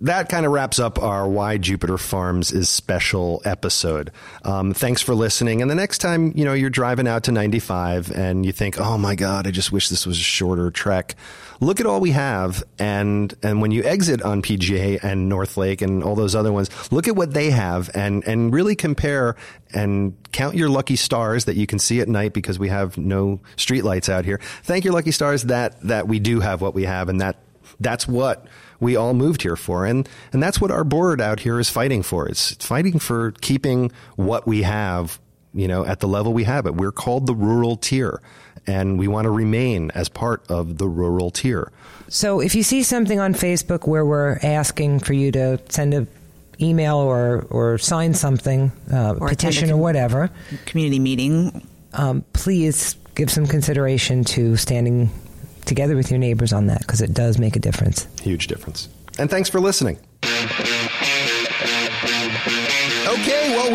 That 0.00 0.28
kind 0.28 0.44
of 0.44 0.50
wraps 0.52 0.78
up 0.80 1.00
our 1.00 1.26
Why 1.28 1.56
Jupiter 1.56 1.96
Farms 1.98 2.50
is 2.52 2.68
special 2.68 3.40
episode. 3.44 4.10
Um, 4.42 4.74
thanks 4.74 5.00
for 5.00 5.14
listening. 5.14 5.62
And 5.62 5.70
the 5.70 5.74
next 5.76 5.98
time 5.98 6.32
you 6.34 6.44
know 6.44 6.52
you're 6.52 6.68
driving 6.70 7.06
out 7.06 7.22
to 7.24 7.32
95 7.32 8.10
and 8.10 8.44
you 8.44 8.52
think, 8.52 8.78
"Oh 8.80 8.98
my 8.98 9.14
God, 9.14 9.46
I 9.46 9.50
just 9.50 9.70
wish 9.70 9.88
this 9.88 10.04
was 10.06 10.18
a 10.18 10.22
shorter 10.22 10.70
trek." 10.70 11.14
Look 11.60 11.80
at 11.80 11.86
all 11.86 12.00
we 12.00 12.10
have, 12.10 12.62
and 12.78 13.34
and 13.42 13.60
when 13.60 13.70
you 13.70 13.82
exit 13.84 14.22
on 14.22 14.42
PGA 14.42 15.02
and 15.02 15.28
North 15.28 15.56
Lake 15.56 15.82
and 15.82 16.02
all 16.02 16.14
those 16.14 16.34
other 16.34 16.52
ones, 16.52 16.70
look 16.92 17.08
at 17.08 17.16
what 17.16 17.32
they 17.32 17.50
have, 17.50 17.90
and 17.94 18.26
and 18.26 18.52
really 18.52 18.74
compare 18.74 19.36
and 19.72 20.16
count 20.32 20.56
your 20.56 20.68
lucky 20.68 20.96
stars 20.96 21.44
that 21.44 21.56
you 21.56 21.66
can 21.66 21.78
see 21.78 22.00
at 22.00 22.08
night 22.08 22.32
because 22.32 22.58
we 22.58 22.68
have 22.68 22.98
no 22.98 23.40
streetlights 23.56 24.08
out 24.08 24.24
here. 24.24 24.40
Thank 24.62 24.84
your 24.84 24.94
lucky 24.94 25.12
stars 25.12 25.44
that 25.44 25.80
that 25.82 26.08
we 26.08 26.18
do 26.18 26.40
have 26.40 26.60
what 26.60 26.74
we 26.74 26.84
have, 26.84 27.08
and 27.08 27.20
that 27.20 27.36
that's 27.80 28.06
what 28.06 28.46
we 28.80 28.96
all 28.96 29.14
moved 29.14 29.42
here 29.42 29.56
for 29.56 29.86
and 29.86 30.08
and 30.32 30.42
that's 30.42 30.60
what 30.60 30.70
our 30.70 30.84
board 30.84 31.20
out 31.20 31.40
here 31.40 31.58
is 31.58 31.70
fighting 31.70 32.02
for 32.02 32.28
it's 32.28 32.54
fighting 32.56 32.98
for 32.98 33.32
keeping 33.40 33.90
what 34.16 34.46
we 34.46 34.62
have 34.62 35.18
you 35.54 35.68
know 35.68 35.84
at 35.84 36.00
the 36.00 36.08
level 36.08 36.32
we 36.32 36.44
have 36.44 36.66
it 36.66 36.74
we're 36.74 36.92
called 36.92 37.26
the 37.26 37.34
rural 37.34 37.76
tier 37.76 38.20
and 38.66 38.98
we 38.98 39.06
want 39.08 39.24
to 39.26 39.30
remain 39.30 39.90
as 39.94 40.08
part 40.08 40.42
of 40.50 40.78
the 40.78 40.88
rural 40.88 41.30
tier 41.30 41.70
So 42.08 42.40
if 42.40 42.54
you 42.54 42.62
see 42.62 42.82
something 42.82 43.18
on 43.20 43.34
Facebook 43.34 43.86
where 43.86 44.04
we're 44.04 44.38
asking 44.42 45.00
for 45.00 45.12
you 45.14 45.32
to 45.32 45.58
send 45.68 45.94
a 45.94 46.06
email 46.60 46.96
or 46.98 47.46
or 47.50 47.78
sign 47.78 48.14
something, 48.14 48.70
uh, 48.92 48.96
Or 48.96 49.08
attend 49.10 49.20
a 49.26 49.28
petition 49.28 49.70
or 49.70 49.76
whatever, 49.76 50.30
Community 50.66 50.98
meeting. 51.00 51.66
um, 51.94 52.24
please 52.32 52.96
give 53.14 53.30
some 53.30 53.46
consideration 53.46 54.22
to 54.24 54.56
standing 54.56 55.10
together 55.64 55.96
with 55.96 56.10
your 56.10 56.18
neighbors 56.18 56.52
on 56.52 56.66
that 56.66 56.80
because 56.80 57.00
it 57.00 57.12
does 57.14 57.38
make 57.38 57.56
a 57.56 57.60
difference. 57.60 58.06
huge 58.22 58.46
difference 58.48 58.88
and 59.18 59.30
thanks 59.30 59.48
for 59.48 59.60
listening 59.60 59.96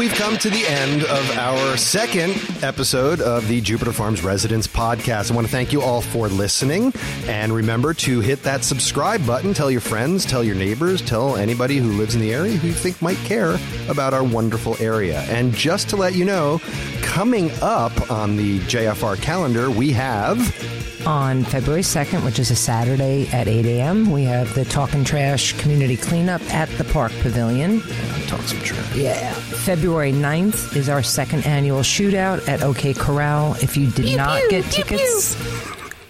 we've 0.09 0.17
come 0.17 0.37
to 0.37 0.49
the 0.49 0.65
end 0.65 1.03
of 1.03 1.37
our 1.37 1.77
second 1.77 2.31
episode 2.63 3.21
of 3.21 3.47
the 3.47 3.61
Jupiter 3.61 3.91
Farms 3.91 4.23
Residents 4.23 4.65
podcast. 4.65 5.29
I 5.29 5.35
want 5.35 5.45
to 5.45 5.51
thank 5.51 5.71
you 5.71 5.81
all 5.81 6.01
for 6.01 6.27
listening. 6.29 6.93
And 7.25 7.53
remember 7.53 7.93
to 7.95 8.19
hit 8.19 8.41
that 8.43 8.63
subscribe 8.63 9.25
button. 9.27 9.53
Tell 9.53 9.69
your 9.69 9.81
friends, 9.81 10.25
tell 10.25 10.43
your 10.43 10.55
neighbors, 10.55 11.01
tell 11.01 11.35
anybody 11.35 11.77
who 11.77 11.91
lives 11.91 12.15
in 12.15 12.21
the 12.21 12.33
area 12.33 12.53
who 12.53 12.67
you 12.69 12.73
think 12.73 12.99
might 13.01 13.17
care 13.17 13.59
about 13.87 14.13
our 14.13 14.23
wonderful 14.23 14.75
area. 14.79 15.21
And 15.29 15.53
just 15.53 15.89
to 15.89 15.95
let 15.95 16.15
you 16.15 16.25
know, 16.25 16.59
coming 17.01 17.51
up 17.61 18.09
on 18.09 18.35
the 18.35 18.59
JFR 18.61 19.21
calendar, 19.21 19.69
we 19.69 19.91
have. 19.91 20.39
On 21.05 21.43
February 21.43 21.81
2nd, 21.81 22.25
which 22.25 22.39
is 22.39 22.51
a 22.51 22.55
Saturday 22.55 23.27
at 23.29 23.47
8 23.47 23.65
a.m., 23.65 24.11
we 24.11 24.23
have 24.23 24.53
the 24.53 24.65
Talk 24.65 24.93
and 24.93 25.05
Trash 25.05 25.53
Community 25.59 25.95
Cleanup 25.95 26.41
at 26.53 26.69
the 26.77 26.83
Park 26.83 27.11
Pavilion. 27.21 27.81
Talk 28.27 28.41
some 28.41 28.59
trash. 28.59 28.95
Yeah. 28.95 29.33
February 29.33 29.98
9th 30.07 30.75
is 30.75 30.89
our 30.89 31.03
second 31.03 31.45
annual 31.45 31.81
shootout 31.81 32.47
at 32.47 32.63
OK 32.63 32.93
Corral. 32.93 33.53
If 33.61 33.77
you 33.77 33.91
did 33.91 34.17
not 34.17 34.41
get 34.49 34.63
tickets, 34.65 35.35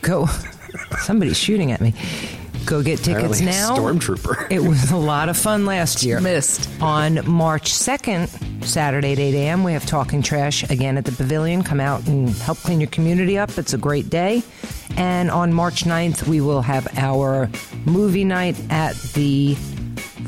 go. 0.02 0.28
Somebody's 1.00 1.38
shooting 1.38 1.72
at 1.72 1.82
me. 1.82 1.94
Go 2.66 2.84
get 2.84 3.00
tickets 3.00 3.40
Apparently, 3.40 3.46
now. 3.46 3.76
Stormtrooper. 3.76 4.48
It 4.52 4.62
was 4.62 4.92
a 4.92 4.98
lot 4.98 5.28
of 5.28 5.38
fun 5.38 5.66
last 5.66 6.04
year. 6.04 6.22
Missed. 6.22 6.70
On 6.82 7.28
March 7.28 7.72
2nd, 7.72 8.64
Saturday 8.64 9.14
at 9.14 9.20
8 9.20 9.34
a.m., 9.34 9.64
we 9.64 9.74
have 9.74 9.86
Talking 9.86 10.22
Trash 10.22 10.70
again 10.70 10.98
at 10.98 11.06
the 11.06 11.12
Pavilion. 11.12 11.64
Come 11.64 11.80
out 11.80 12.08
and 12.08 12.30
help 12.30 12.60
clean 12.60 12.80
your 12.80 12.90
community 12.90 13.38
up. 13.38 13.58
It's 13.58 13.74
a 13.74 13.78
great 13.78 14.10
day. 14.10 14.44
And 14.98 15.32
on 15.32 15.52
March 15.54 15.84
9th, 15.86 16.28
we 16.28 16.42
will 16.42 16.62
have 16.62 16.88
our 16.98 17.50
movie 17.86 18.24
night 18.24 18.60
at 18.70 18.96
the 19.14 19.56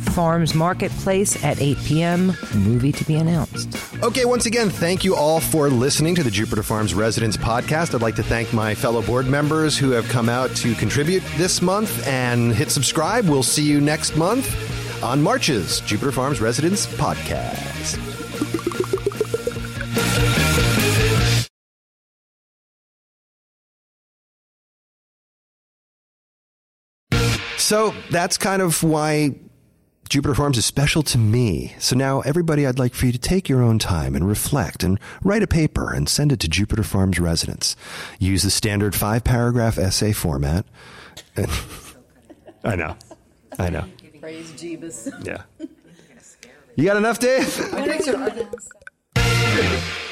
Farms 0.01 0.53
Marketplace 0.53 1.43
at 1.43 1.61
8 1.61 1.77
p.m. 1.85 2.27
Movie 2.55 2.91
to 2.91 3.05
be 3.05 3.15
announced. 3.15 3.77
Okay, 4.03 4.25
once 4.25 4.45
again, 4.45 4.69
thank 4.69 5.03
you 5.03 5.15
all 5.15 5.39
for 5.39 5.69
listening 5.69 6.15
to 6.15 6.23
the 6.23 6.31
Jupiter 6.31 6.63
Farms 6.63 6.93
Residents 6.93 7.37
podcast. 7.37 7.95
I'd 7.95 8.01
like 8.01 8.15
to 8.15 8.23
thank 8.23 8.51
my 8.53 8.75
fellow 8.75 9.01
board 9.01 9.27
members 9.27 9.77
who 9.77 9.91
have 9.91 10.07
come 10.09 10.27
out 10.29 10.49
to 10.57 10.75
contribute 10.75 11.23
this 11.37 11.61
month 11.61 12.05
and 12.07 12.53
hit 12.53 12.71
subscribe. 12.71 13.29
We'll 13.29 13.43
see 13.43 13.63
you 13.63 13.79
next 13.79 14.17
month 14.17 15.03
on 15.03 15.21
March's 15.21 15.79
Jupiter 15.81 16.11
Farms 16.11 16.41
Residents 16.41 16.85
podcast. 16.85 17.99
So 27.57 27.93
that's 28.09 28.37
kind 28.37 28.61
of 28.61 28.83
why 28.83 29.35
Jupiter 30.11 30.35
Farms 30.35 30.57
is 30.57 30.65
special 30.65 31.03
to 31.03 31.17
me. 31.17 31.73
So 31.79 31.95
now, 31.95 32.19
everybody, 32.19 32.67
I'd 32.67 32.77
like 32.77 32.93
for 32.93 33.05
you 33.05 33.13
to 33.13 33.17
take 33.17 33.47
your 33.47 33.61
own 33.63 33.79
time 33.79 34.13
and 34.13 34.27
reflect 34.27 34.83
and 34.83 34.99
write 35.23 35.41
a 35.41 35.47
paper 35.47 35.93
and 35.93 36.09
send 36.09 36.33
it 36.33 36.41
to 36.41 36.49
Jupiter 36.49 36.83
Farms 36.83 37.17
residents. 37.17 37.77
Use 38.19 38.43
the 38.43 38.51
standard 38.51 38.93
five 38.93 39.23
paragraph 39.23 39.77
essay 39.77 40.11
format. 40.11 40.65
And- 41.37 41.49
I 42.65 42.75
know. 42.75 42.97
I 43.57 43.69
know. 43.69 43.85
Praise 44.19 44.51
Jeebus. 44.51 45.25
Yeah. 45.25 45.43
You 46.75 46.83
got 46.83 46.97
enough, 46.97 47.17
Dave? 47.17 47.47